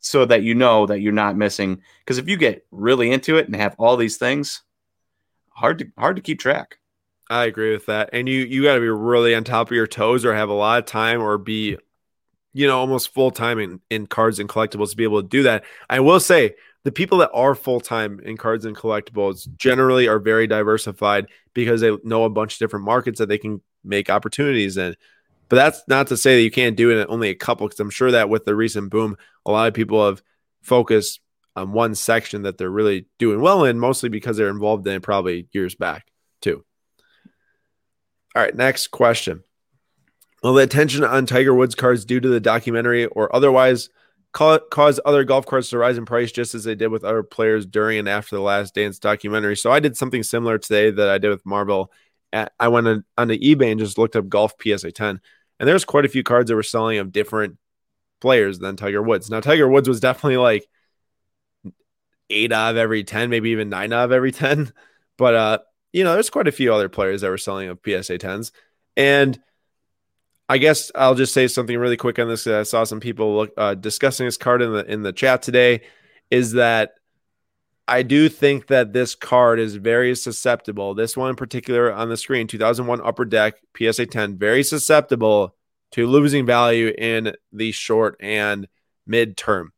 [0.00, 3.46] so that you know that you're not missing because if you get really into it
[3.46, 4.62] and have all these things
[5.50, 6.78] hard to hard to keep track
[7.30, 9.86] i agree with that and you you got to be really on top of your
[9.86, 11.76] toes or have a lot of time or be
[12.52, 15.42] you know, almost full time in, in cards and collectibles to be able to do
[15.44, 15.64] that.
[15.88, 20.18] I will say the people that are full time in cards and collectibles generally are
[20.18, 24.76] very diversified because they know a bunch of different markets that they can make opportunities
[24.76, 24.96] in.
[25.48, 27.78] But that's not to say that you can't do it in only a couple, because
[27.80, 30.22] I'm sure that with the recent boom, a lot of people have
[30.62, 31.20] focused
[31.54, 35.02] on one section that they're really doing well in, mostly because they're involved in it
[35.02, 36.06] probably years back
[36.40, 36.64] too.
[38.34, 39.44] All right, next question.
[40.42, 43.90] Will the attention on Tiger Woods cards due to the documentary or otherwise
[44.32, 47.66] cause other golf cards to rise in price just as they did with other players
[47.66, 49.56] during and after the Last Dance documentary?
[49.56, 51.92] So I did something similar today that I did with Marvel.
[52.32, 55.20] I went on, to eBay and just looked up golf PSA 10,
[55.60, 57.58] and there's quite a few cards that were selling of different
[58.22, 59.30] players than Tiger Woods.
[59.30, 60.66] Now Tiger Woods was definitely like
[62.30, 64.72] eight out of every 10, maybe even nine out of every 10.
[65.18, 65.58] But uh,
[65.92, 68.50] you know, there's quite a few other players that were selling of PSA 10s.
[68.96, 69.38] And
[70.52, 72.46] I guess I'll just say something really quick on this.
[72.46, 75.80] I saw some people look, uh, discussing this card in the in the chat today.
[76.30, 76.92] Is that
[77.88, 80.92] I do think that this card is very susceptible.
[80.92, 85.56] This one in particular on the screen, 2001 Upper Deck PSA 10, very susceptible
[85.92, 88.68] to losing value in the short and
[89.06, 89.72] mid term.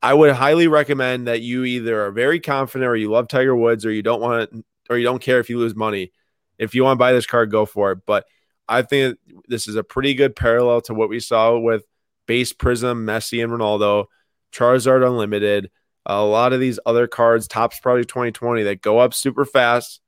[0.00, 3.84] I would highly recommend that you either are very confident or you love Tiger Woods
[3.84, 6.10] or you don't want or you don't care if you lose money.
[6.58, 7.98] If you want to buy this card, go for it.
[8.06, 8.24] But
[8.68, 11.84] I think this is a pretty good parallel to what we saw with
[12.26, 14.06] base prizm, Messi, and Ronaldo,
[14.52, 15.70] Charizard Unlimited.
[16.04, 20.00] A lot of these other cards, tops probably 2020, that go up super fast.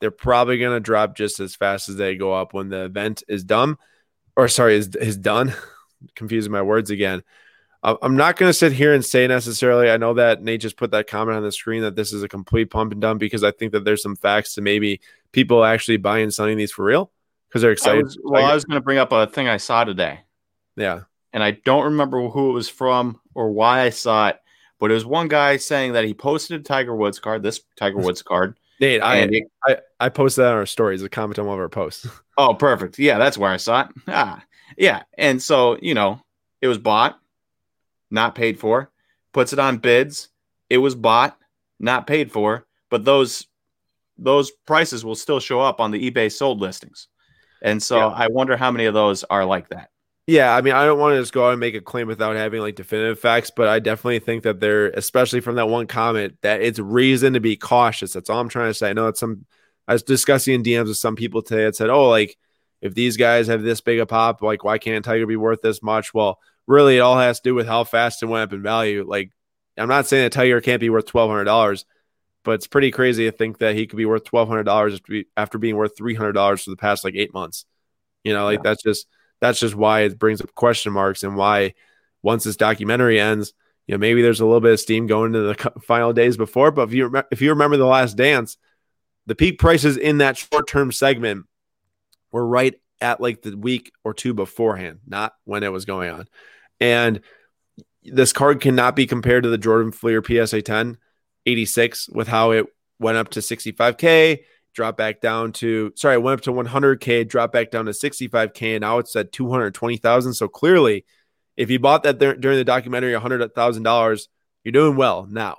[0.00, 3.22] They're probably going to drop just as fast as they go up when the event
[3.28, 3.76] is done,
[4.36, 5.54] or sorry, is is done.
[6.14, 7.22] Confusing my words again.
[7.82, 9.90] I'm not going to sit here and say necessarily.
[9.90, 12.28] I know that Nate just put that comment on the screen that this is a
[12.28, 15.00] complete pump and dump because I think that there's some facts to maybe
[15.30, 17.12] people actually buying and selling these for real
[17.48, 18.00] because they're excited.
[18.00, 20.20] I was, well, I was going to bring up a thing I saw today.
[20.76, 21.02] Yeah.
[21.32, 22.20] And I don't well, I was going to bring up a thing I saw today.
[22.20, 22.22] Yeah.
[22.22, 24.40] And I don't remember who it was from or why I saw it,
[24.78, 27.98] but it was one guy saying that he posted a Tiger Woods card, this Tiger
[27.98, 28.58] Woods card.
[28.80, 31.60] Nate, I, it, I I posted that on our stories, a comment on one of
[31.60, 32.06] our posts.
[32.38, 32.98] Oh, perfect.
[32.98, 33.88] Yeah, that's where I saw it.
[34.08, 34.44] Ah,
[34.76, 35.04] yeah.
[35.16, 36.20] And so, you know,
[36.60, 37.18] it was bought,
[38.10, 38.90] not paid for,
[39.32, 40.28] puts it on bids.
[40.68, 41.38] It was bought,
[41.80, 43.46] not paid for, but those
[44.18, 47.08] those prices will still show up on the eBay sold listings.
[47.62, 48.06] And so yeah.
[48.08, 49.90] I wonder how many of those are like that.
[50.26, 52.34] Yeah, I mean, I don't want to just go out and make a claim without
[52.34, 56.38] having like definitive facts, but I definitely think that they're, especially from that one comment,
[56.42, 58.12] that it's reason to be cautious.
[58.12, 58.90] That's all I'm trying to say.
[58.90, 59.46] I know it's some.
[59.86, 62.36] I was discussing in DMs with some people today that said, "Oh, like
[62.82, 65.80] if these guys have this big a pop, like why can't Tiger be worth this
[65.80, 68.62] much?" Well, really, it all has to do with how fast it went up in
[68.62, 69.04] value.
[69.06, 69.30] Like,
[69.78, 71.84] I'm not saying that Tiger can't be worth twelve hundred dollars,
[72.46, 75.00] but it's pretty crazy to think that he could be worth twelve hundred dollars
[75.36, 77.66] after being worth three hundred dollars for the past like eight months.
[78.22, 78.62] You know, like yeah.
[78.62, 79.08] that's just
[79.40, 81.74] that's just why it brings up question marks and why
[82.22, 83.52] once this documentary ends,
[83.88, 86.70] you know, maybe there's a little bit of steam going into the final days before.
[86.70, 88.56] But if you if you remember the Last Dance,
[89.26, 91.46] the peak prices in that short term segment
[92.30, 96.28] were right at like the week or two beforehand, not when it was going on.
[96.78, 97.22] And
[98.04, 100.98] this card cannot be compared to the Jordan Fleer PSA 10
[101.46, 102.66] 86 with how it
[102.98, 104.40] went up to 65K,
[104.74, 108.74] drop back down to sorry, I went up to 100k, drop back down to 65k,
[108.74, 110.34] and now it's at 220,000.
[110.34, 111.04] So clearly,
[111.56, 114.28] if you bought that during the documentary, $100,000,
[114.64, 115.58] you're doing well now.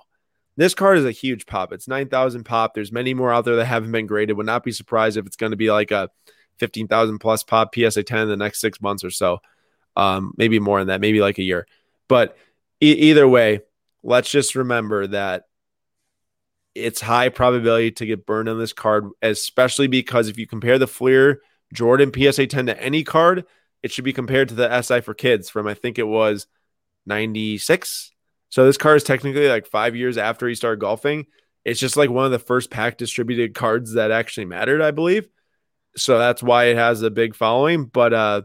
[0.56, 1.72] This card is a huge pop.
[1.72, 2.74] It's 9,000 pop.
[2.74, 4.38] There's many more out there that haven't been graded.
[4.38, 6.10] Would not be surprised if it's going to be like a
[6.60, 9.40] 15,000 plus pop PSA 10 in the next six months or so.
[9.96, 11.68] Um, maybe more than that, maybe like a year.
[12.08, 12.38] But
[12.82, 13.62] e- either way,
[14.04, 15.44] let's just remember that
[16.78, 20.88] it's high probability to get burned on this card, especially because if you compare the
[20.88, 21.42] Fleer
[21.74, 23.46] Jordan PSA 10 to any card,
[23.84, 26.48] it should be compared to the SI for kids from I think it was
[27.06, 28.12] 96.
[28.50, 31.26] So this card is technically like five years after he started golfing.
[31.66, 35.28] It's just like one of the first pack distributed cards that actually mattered, I believe.
[35.98, 37.86] So that's why it has a big following.
[37.86, 38.42] But uh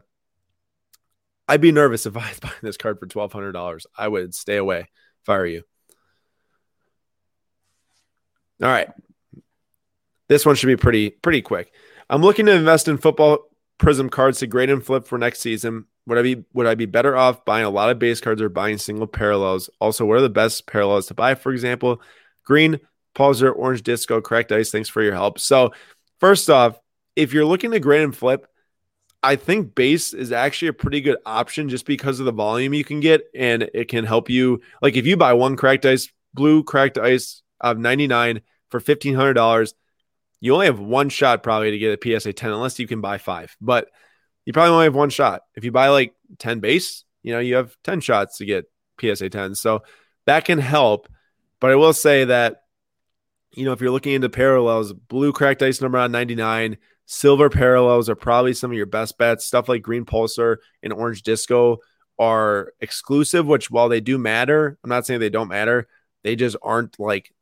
[1.49, 3.87] I'd be nervous if I was buying this card for twelve hundred dollars.
[3.97, 4.89] I would stay away
[5.23, 5.63] if I were you.
[8.63, 8.89] All right.
[10.29, 11.73] This one should be pretty pretty quick.
[12.09, 15.87] I'm looking to invest in football prizm cards to grade and flip for next season.
[16.07, 18.49] Would I be would I be better off buying a lot of base cards or
[18.49, 19.69] buying single parallels?
[19.81, 21.35] Also, what are the best parallels to buy?
[21.35, 22.01] For example,
[22.45, 22.81] green,
[23.15, 24.71] pulsar, orange disco, cracked ice.
[24.71, 25.39] Thanks for your help.
[25.39, 25.73] So,
[26.21, 26.79] first off,
[27.17, 28.47] if you're looking to grade and flip,
[29.23, 32.85] I think base is actually a pretty good option just because of the volume you
[32.85, 34.61] can get and it can help you.
[34.81, 38.41] Like if you buy one cracked ice, blue cracked ice of 99
[38.73, 39.75] for $1,500,
[40.41, 43.19] you only have one shot probably to get a PSA 10 unless you can buy
[43.19, 43.57] five.
[43.61, 43.89] But
[44.45, 45.43] you probably only have one shot.
[45.55, 48.65] If you buy like 10 base, you know, you have 10 shots to get
[49.01, 49.55] PSA 10.
[49.55, 49.83] So
[50.27, 51.09] that can help.
[51.61, 52.63] But I will say that,
[53.53, 58.09] you know, if you're looking into parallels, blue cracked ice number on 99, silver parallels
[58.09, 59.45] are probably some of your best bets.
[59.45, 61.79] Stuff like green pulsar and orange disco
[62.19, 65.87] are exclusive, which while they do matter, I'm not saying they don't matter,
[66.25, 67.33] they just aren't like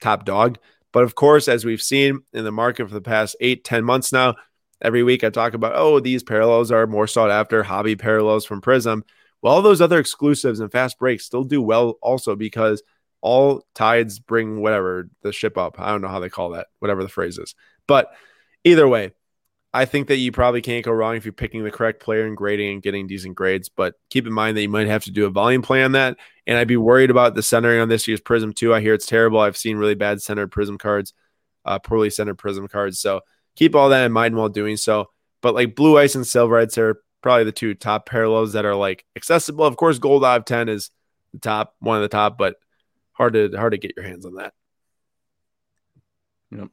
[0.00, 0.58] top dog.
[0.92, 4.12] But of course, as we've seen in the market for the past eight, 10 months
[4.12, 4.34] now,
[4.82, 8.60] every week I talk about, oh, these parallels are more sought after, hobby parallels from
[8.60, 9.02] Prizm.
[9.42, 12.82] Well, all those other exclusives and fast breaks still do well also because
[13.22, 15.78] all tides bring whatever the ship up.
[15.78, 17.54] I don't know how they call that, whatever the phrase is.
[17.86, 18.10] But
[18.64, 19.12] either way,
[19.72, 22.36] I think that you probably can't go wrong if you're picking the correct player and
[22.36, 23.68] grading and getting decent grades.
[23.68, 26.16] But keep in mind that you might have to do a volume play on that.
[26.46, 28.74] And I'd be worried about the centering on this year's Prizm too.
[28.74, 29.38] I hear it's terrible.
[29.38, 31.12] I've seen really bad centered Prizm cards,
[31.64, 32.98] uh, poorly centered Prizm cards.
[32.98, 33.20] So
[33.54, 35.10] keep all that in mind while doing so.
[35.40, 38.74] But like Blue Ice and Silver Ice are probably the two top parallels that are
[38.74, 39.64] like accessible.
[39.64, 40.90] Of course, Gold of 10 is
[41.32, 42.56] the top, one of the top, but
[43.12, 44.52] hard to hard to get your hands on that.
[46.50, 46.68] Yep.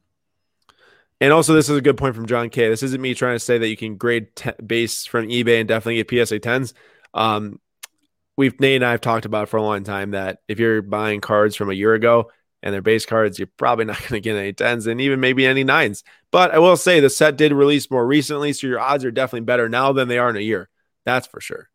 [1.20, 2.70] And also, this is a good point from John K.
[2.70, 4.28] This isn't me trying to say that you can grade
[4.66, 6.74] base from eBay and definitely get PSA 10s.
[7.14, 7.60] Um,
[8.38, 11.22] we've Nate and I have talked about for a long time that if you're buying
[11.22, 14.38] cards from a year ago and they're base cards, you're probably not going to get
[14.38, 16.04] any 10s and even maybe any 9s.
[16.32, 19.46] But I will say the set did release more recently, so your odds are definitely
[19.46, 20.70] better now than they are in a year.
[21.04, 21.70] That's for sure.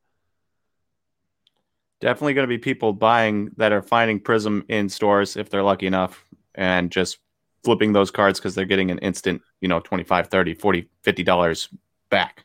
[2.00, 5.86] Definitely going to be people buying that are finding Prizm in stores if they're lucky
[5.86, 6.24] enough
[6.54, 7.18] and just
[7.64, 11.68] flipping those cards because they're getting an instant, you know, 25, 30, 40, 50 dollars
[12.10, 12.44] back.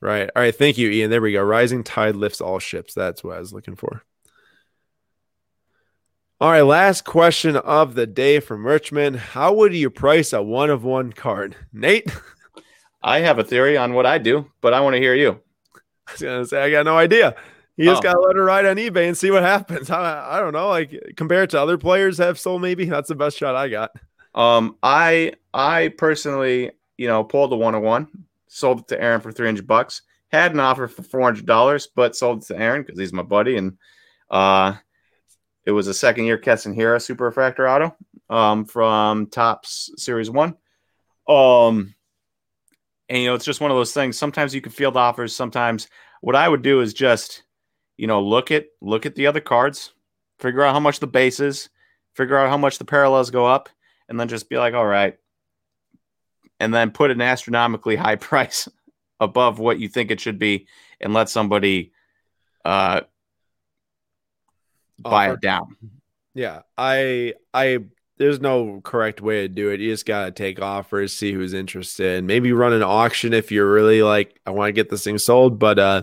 [0.00, 0.28] Right.
[0.36, 0.54] All right.
[0.54, 1.10] Thank you, Ian.
[1.10, 1.42] There we go.
[1.42, 2.92] Rising tide lifts all ships.
[2.94, 4.02] That's what I was looking for.
[6.40, 6.62] All right.
[6.62, 9.16] Last question of the day from Richmond.
[9.16, 11.56] How would you price a one of one card?
[11.72, 12.10] Nate?
[13.02, 15.40] I have a theory on what I do, but I want to hear you.
[16.06, 17.34] I was gonna say I got no idea.
[17.76, 18.02] You just Oh.
[18.02, 19.90] gotta let her ride on eBay and see what happens.
[19.90, 20.68] I, I don't know.
[20.68, 23.90] Like compared to other players have sold, maybe that's the best shot I got.
[24.34, 28.08] Um, I I personally, you know, pulled the one on one,
[28.48, 30.02] sold it to Aaron for three hundred bucks.
[30.32, 33.22] Had an offer for four hundred dollars, but sold it to Aaron because he's my
[33.22, 33.78] buddy, and
[34.30, 34.74] uh,
[35.64, 37.96] it was a second year Keston Hiura Super Refractor Auto,
[38.28, 40.56] um, from Topps Series One.
[41.28, 41.94] Um,
[43.08, 44.18] and you know, it's just one of those things.
[44.18, 45.34] Sometimes you can field offers.
[45.34, 45.88] Sometimes
[46.20, 47.44] what I would do is just,
[47.96, 49.92] you know, look at look at the other cards,
[50.38, 51.68] figure out how much the base is,
[52.14, 53.68] figure out how much the parallels go up,
[54.08, 55.16] and then just be like, all right,
[56.60, 58.68] and then put an astronomically high price
[59.20, 60.66] above what you think it should be,
[61.00, 61.92] and let somebody
[62.64, 63.02] uh,
[64.98, 65.34] buy Offer.
[65.34, 65.76] it down.
[66.34, 67.80] Yeah, I I
[68.16, 69.80] there's no correct way to do it.
[69.80, 74.02] You just gotta take offers, see who's interested, maybe run an auction if you're really
[74.02, 75.58] like I want to get this thing sold.
[75.58, 76.02] But uh,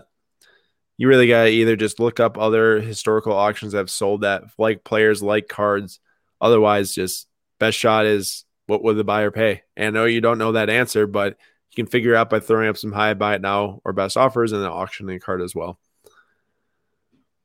[0.98, 4.84] you really gotta either just look up other historical auctions that have sold that like
[4.84, 6.00] players, like cards.
[6.40, 7.28] Otherwise, just
[7.62, 9.62] best shot is what would the buyer pay?
[9.78, 11.38] And I know you don't know that answer, but
[11.72, 14.52] you can figure out by throwing up some high buy it now or best offers
[14.52, 15.80] and then auctioning a card as well.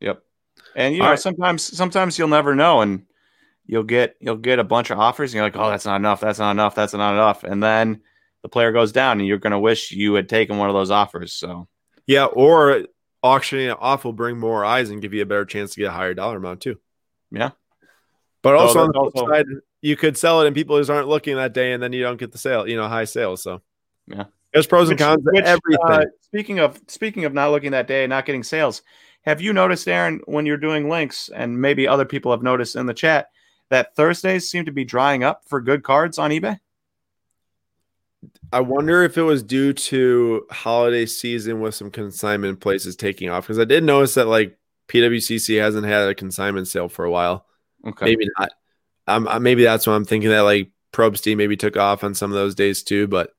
[0.01, 0.23] Yep.
[0.75, 1.21] And you All know, right.
[1.21, 3.05] sometimes sometimes you'll never know, and
[3.67, 6.21] you'll get you'll get a bunch of offers, and you're like, oh, that's not enough,
[6.21, 8.01] that's not enough, that's not enough, and then
[8.43, 11.33] the player goes down, and you're gonna wish you had taken one of those offers.
[11.33, 11.69] So
[12.07, 12.85] Yeah, or
[13.23, 15.89] auctioning it off will bring more eyes and give you a better chance to get
[15.89, 16.79] a higher dollar amount too.
[17.31, 17.51] Yeah.
[18.43, 19.47] But So also on the flip also- side,
[19.83, 22.19] you could sell it and people just aren't looking that day, and then you don't
[22.19, 23.43] get the sale, you know, high sales.
[23.43, 23.63] So
[24.07, 24.25] Yeah.
[24.53, 25.81] there's pros and cons to which, everything.
[25.85, 28.83] uh, speaking of speaking of not looking that day, not getting sales,
[29.23, 32.87] have you noticed, Aaron, when you're doing links, and maybe other people have noticed in
[32.87, 33.29] the chat
[33.71, 36.59] that Thursdays seem to be drying up for good cards on eBay?
[38.53, 43.45] I wonder if it was due to holiday season with some consignment places taking off
[43.45, 44.57] because I did notice that like
[44.89, 47.47] PWCC hasn't had a consignment sale for a while.
[47.87, 48.07] Okay.
[48.07, 48.51] Maybe not.
[49.07, 52.31] Um, uh, maybe that's why I'm thinking that like Probstein maybe took off on some
[52.31, 53.07] of those days too.
[53.07, 53.31] But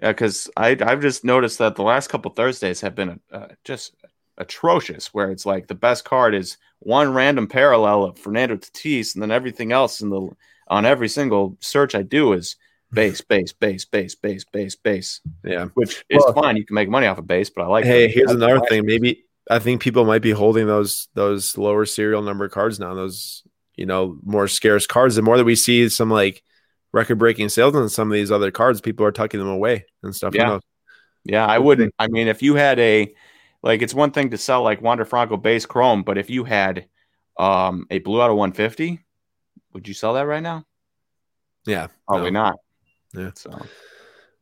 [0.00, 3.94] Yeah, because I I've just noticed that the last couple Thursdays have been uh, just
[4.38, 5.12] atrocious.
[5.12, 9.30] Where it's like the best card is one random parallel of Fernando Tatis, and then
[9.30, 10.28] everything else in the
[10.68, 12.56] on every single search I do is
[12.92, 15.20] base, base, base, base, base, base, base.
[15.44, 15.66] yeah.
[15.74, 16.56] Which is Well- fine.
[16.56, 17.84] You can make money off of base, but I like.
[17.84, 18.86] Hey, the- here's I- another thing.
[18.86, 22.94] Maybe I think people might be holding those those lower serial number cards now.
[22.94, 23.42] Those
[23.76, 25.16] you know more scarce cards.
[25.16, 26.42] The more that we see some like
[26.92, 30.14] record breaking sales on some of these other cards, people are tucking them away and
[30.14, 30.34] stuff.
[30.34, 30.58] Yeah.
[31.24, 31.94] Yeah, I wouldn't.
[31.98, 33.14] I mean, if you had a
[33.62, 36.86] like, it's one thing to sell like Wander Franco base chrome, but if you had
[37.38, 38.98] um a blue out of 150,
[39.72, 40.64] would you sell that right now?
[41.66, 41.88] yeah.
[42.08, 42.42] Probably no.
[42.42, 42.56] not.
[43.14, 43.30] Yeah.
[43.34, 43.50] So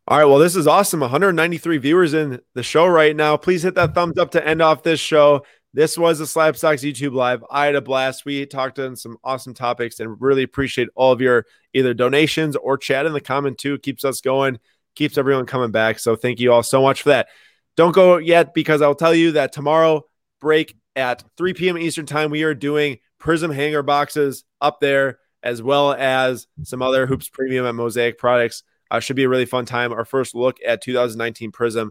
[0.09, 0.25] All right.
[0.25, 1.01] Well, this is awesome.
[1.01, 3.37] 193 viewers in the show right now.
[3.37, 5.45] Please hit that thumbs up to end off this show.
[5.73, 7.45] This was the Stocks YouTube Live.
[7.49, 8.25] I had a blast.
[8.25, 12.77] We talked on some awesome topics and really appreciate all of your either donations or
[12.77, 13.79] chat in the comment too.
[13.79, 14.59] Keeps us going,
[14.97, 16.01] keeps everyone coming back.
[16.01, 17.29] So thank you all so much for that.
[17.77, 20.03] Don't go yet because I'll tell you that tomorrow
[20.41, 21.79] break at 3 p.m.
[21.79, 27.07] Eastern time, we are doing Prizm hanger boxes up there as well as some other
[27.07, 28.65] hoops premium at Mosaic products.
[28.91, 29.93] Uh, should be a really fun time.
[29.93, 31.91] Our first look at 2019 Prizm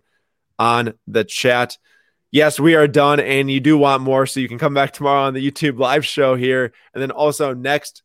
[0.58, 1.78] on the chat.
[2.32, 5.24] Yes, we are done, and you do want more, so you can come back tomorrow
[5.24, 6.72] on the YouTube live show here.
[6.94, 8.04] And then also next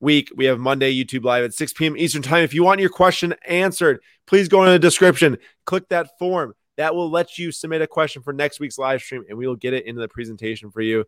[0.00, 1.96] week, we have Monday YouTube live at 6 p.m.
[1.96, 2.42] Eastern time.
[2.42, 6.54] If you want your question answered, please go in the description, click that form.
[6.78, 9.56] That will let you submit a question for next week's live stream, and we will
[9.56, 11.04] get it into the presentation for you.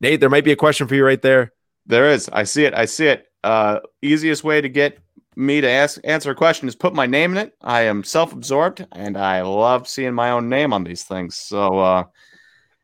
[0.00, 1.52] Nate, there might be a question for you right there.
[1.86, 2.28] there is.
[2.32, 2.74] I see it.
[2.74, 3.26] I see it.
[3.44, 4.98] Uh, easiest way to get
[5.36, 7.54] me to ask answer a question is put my name in it.
[7.60, 11.36] I am self-absorbed and I love seeing my own name on these things.
[11.36, 12.04] So uh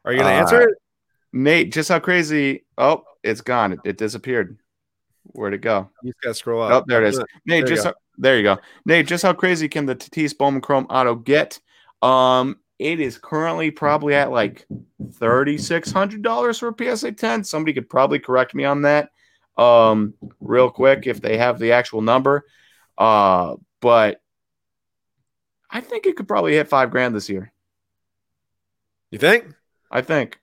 [0.05, 0.75] Are you to Uh, answer it?
[1.33, 3.73] Nate, just how crazy oh, it's gone.
[3.73, 4.59] It, it disappeared.
[5.25, 5.89] Where'd it go?
[6.03, 6.83] You just got to scroll up.
[6.83, 7.19] Oh, there it is.
[7.47, 8.59] Nate, There just how, there you go.
[8.85, 11.59] Nate, just how crazy can the Tatis Bowman Chrome Auto get?
[12.03, 14.67] Um, it is currently probably at like
[15.15, 17.45] thirty six hundred dollars for a PSA ten.
[17.45, 19.11] Somebody could probably correct me on that,
[19.57, 22.45] um, real quick if they have the actual number.
[22.97, 24.21] Uh, but
[25.71, 27.53] I think it could probably hit five grand this year.
[29.11, 29.47] You think?
[29.91, 30.39] I think.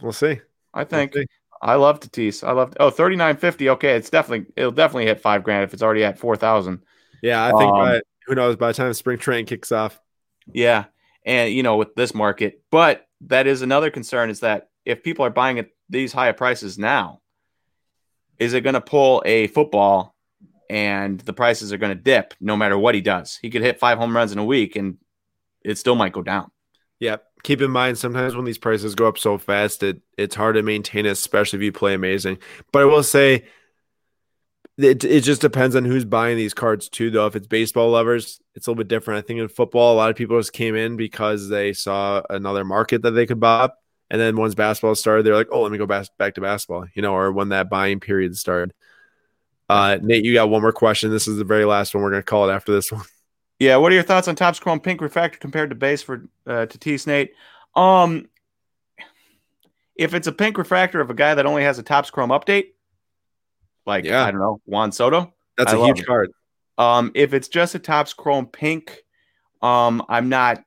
[0.00, 0.40] We'll see.
[0.72, 1.14] I think.
[1.14, 1.28] We'll see.
[1.60, 2.46] I love Tatis.
[2.46, 2.74] I love.
[2.80, 3.70] Oh, 3950.
[3.70, 4.52] Okay, it's definitely.
[4.56, 6.82] It'll definitely hit five grand if it's already at four thousand.
[7.22, 10.00] Yeah, I think Um, by, who knows by the time spring training kicks off.
[10.52, 10.86] Yeah.
[11.24, 15.24] And you know, with this market, but that is another concern is that if people
[15.24, 17.21] are buying at these higher prices now,
[18.42, 20.12] is it going to pull a football
[20.72, 23.38] and the prices are going to dip no matter what he does.
[23.42, 24.96] He could hit five home runs in a week, and
[25.62, 26.50] it still might go down.
[26.98, 27.16] Yeah.
[27.42, 30.62] Keep in mind, sometimes when these prices go up so fast, it it's hard to
[30.62, 32.38] maintain, especially if you play amazing.
[32.72, 33.44] But I will say,
[34.78, 37.10] it, it just depends on who's buying these cards too.
[37.10, 39.22] Though, if it's baseball lovers, it's a little bit different.
[39.22, 42.64] I think in football, a lot of people just came in because they saw another
[42.64, 43.81] market that they could buy up,
[44.12, 46.86] and then once basketball started, they're like, "Oh, let me go back back to basketball,"
[46.94, 48.74] you know, or when that buying period started.
[49.70, 51.10] Uh, Nate, you got one more question.
[51.10, 52.04] This is the very last one.
[52.04, 53.02] We're going to call it after this one.
[53.58, 56.66] Yeah, what are your thoughts on Topps Chrome Pink Refractor compared to base for uh,
[56.66, 57.32] Tatis Nate?
[57.74, 58.28] Um,
[59.96, 62.72] if it's a pink refractor of a guy that only has a Topps Chrome update,
[63.86, 64.24] like yeah.
[64.24, 66.06] I don't know Juan Soto, that's I a huge it.
[66.06, 66.32] card.
[66.76, 69.04] Um, if it's just a Topps Chrome Pink,
[69.62, 70.64] um, I'm not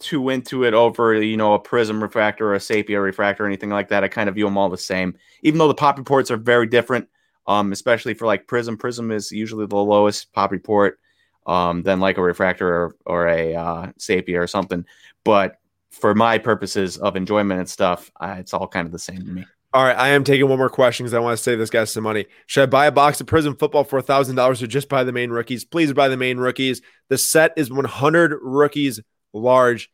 [0.00, 3.70] too into it over you know a Prizm refractor or a Sepia refractor or anything
[3.70, 4.04] like that.
[4.04, 6.66] I kind of view them all the same, even though the pop reports are very
[6.66, 7.08] different.
[7.46, 8.76] Um, especially for like Prizm.
[8.76, 10.98] Prizm is usually the lowest pop report
[11.46, 14.84] um, than like a refractor or, or a uh, Sepia or something.
[15.24, 15.58] But
[15.90, 19.46] for my purposes of enjoyment and stuff, it's all kind of the same to me.
[19.74, 21.84] All right, I am taking one more question because I want to save this guy
[21.84, 22.26] some money.
[22.46, 25.12] Should I buy a box of Prizm Football for thousand dollars or just buy the
[25.12, 25.64] main rookies?
[25.64, 26.80] Please buy the main rookies.
[27.08, 29.00] The set is 100 rookies
[29.32, 29.90] large,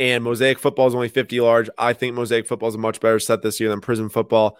[0.00, 1.70] and Mosaic Football is only 50 large.
[1.78, 4.58] I think Mosaic Football is a much better set this year than Prizm Football.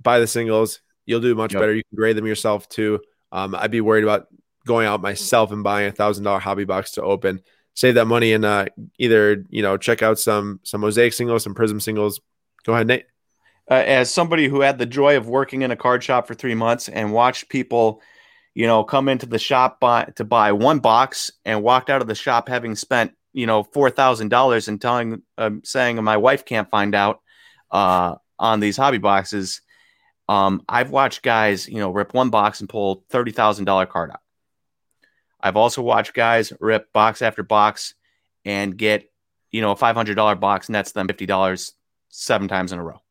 [0.00, 0.80] Buy the singles.
[1.04, 1.62] You'll do much yep.
[1.62, 1.74] better.
[1.74, 3.00] You can grade them yourself too.
[3.32, 4.26] Um, I'd be worried about
[4.66, 7.40] going out myself and buying a thousand dollar hobby box to open.
[7.74, 8.66] Save that money and uh,
[8.98, 12.20] either you know check out some some mosaic singles, some prizm singles.
[12.64, 13.06] Go ahead, Nate.
[13.70, 16.54] Uh, as somebody who had the joy of working in a card shop for three
[16.54, 18.00] months and watched people,
[18.56, 22.08] you know, come into the shop buy, to buy one box and walked out of
[22.08, 26.46] the shop having spent you know four thousand dollars and telling um, saying my wife
[26.46, 27.20] can't find out
[27.70, 29.60] uh, on these hobby boxes.
[30.26, 34.10] Um, I've watched guys, you know, rip one box and pull thirty thousand dollar card
[34.10, 34.20] out.
[35.38, 37.92] I've also watched guys rip box after box
[38.46, 39.12] and get,
[39.50, 41.72] you know, a $500 box nets them $50
[42.08, 43.02] seven times in a row.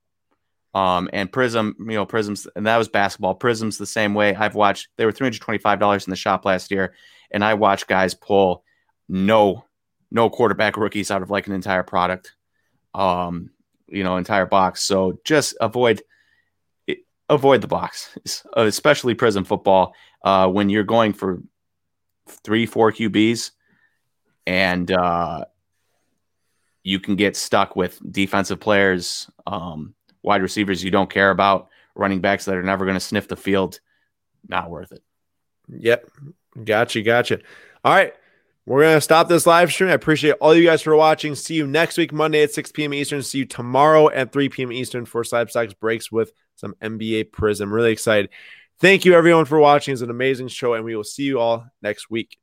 [0.76, 3.40] Um, and Prizm, you know, Prizms, and that was basketball.
[3.40, 4.36] Prizms the same way.
[4.36, 6.94] I've watched, they were $325 in the shop last year,
[7.32, 8.66] and I watched guys pull
[9.08, 9.64] no,
[10.12, 12.34] no quarterback rookies out of like an entire product,
[12.94, 13.52] um,
[13.88, 14.82] you know, entire box.
[14.82, 16.02] So just avoid,
[17.30, 18.18] avoid the box,
[18.58, 19.96] especially Prizm football,
[20.26, 21.42] uh, when you're going for
[22.44, 23.52] three, four QBs,
[24.46, 25.46] and uh,
[26.84, 29.96] you can get stuck with defensive players, um,
[30.26, 33.36] wide receivers you don't care about, running backs that are never going to sniff the
[33.36, 33.80] field.
[34.48, 35.04] Not worth it.
[35.70, 36.10] Yep.
[36.64, 37.02] Gotcha.
[37.02, 37.40] Gotcha.
[37.84, 38.14] All right.
[38.66, 39.92] We're going to stop this live stream.
[39.92, 41.36] I appreciate all you guys for watching.
[41.36, 42.96] See you next week, Monday at 6 p.m.
[42.96, 43.22] Eastern.
[43.22, 44.72] See you tomorrow at 3 p.m.
[44.72, 45.50] Eastern for Slab
[45.80, 47.72] breaks with some NBA Prizm.
[47.72, 48.32] Really excited.
[48.80, 49.94] Thank you, everyone, for watching.
[49.94, 52.40] It's an amazing show, and we will see you all next week.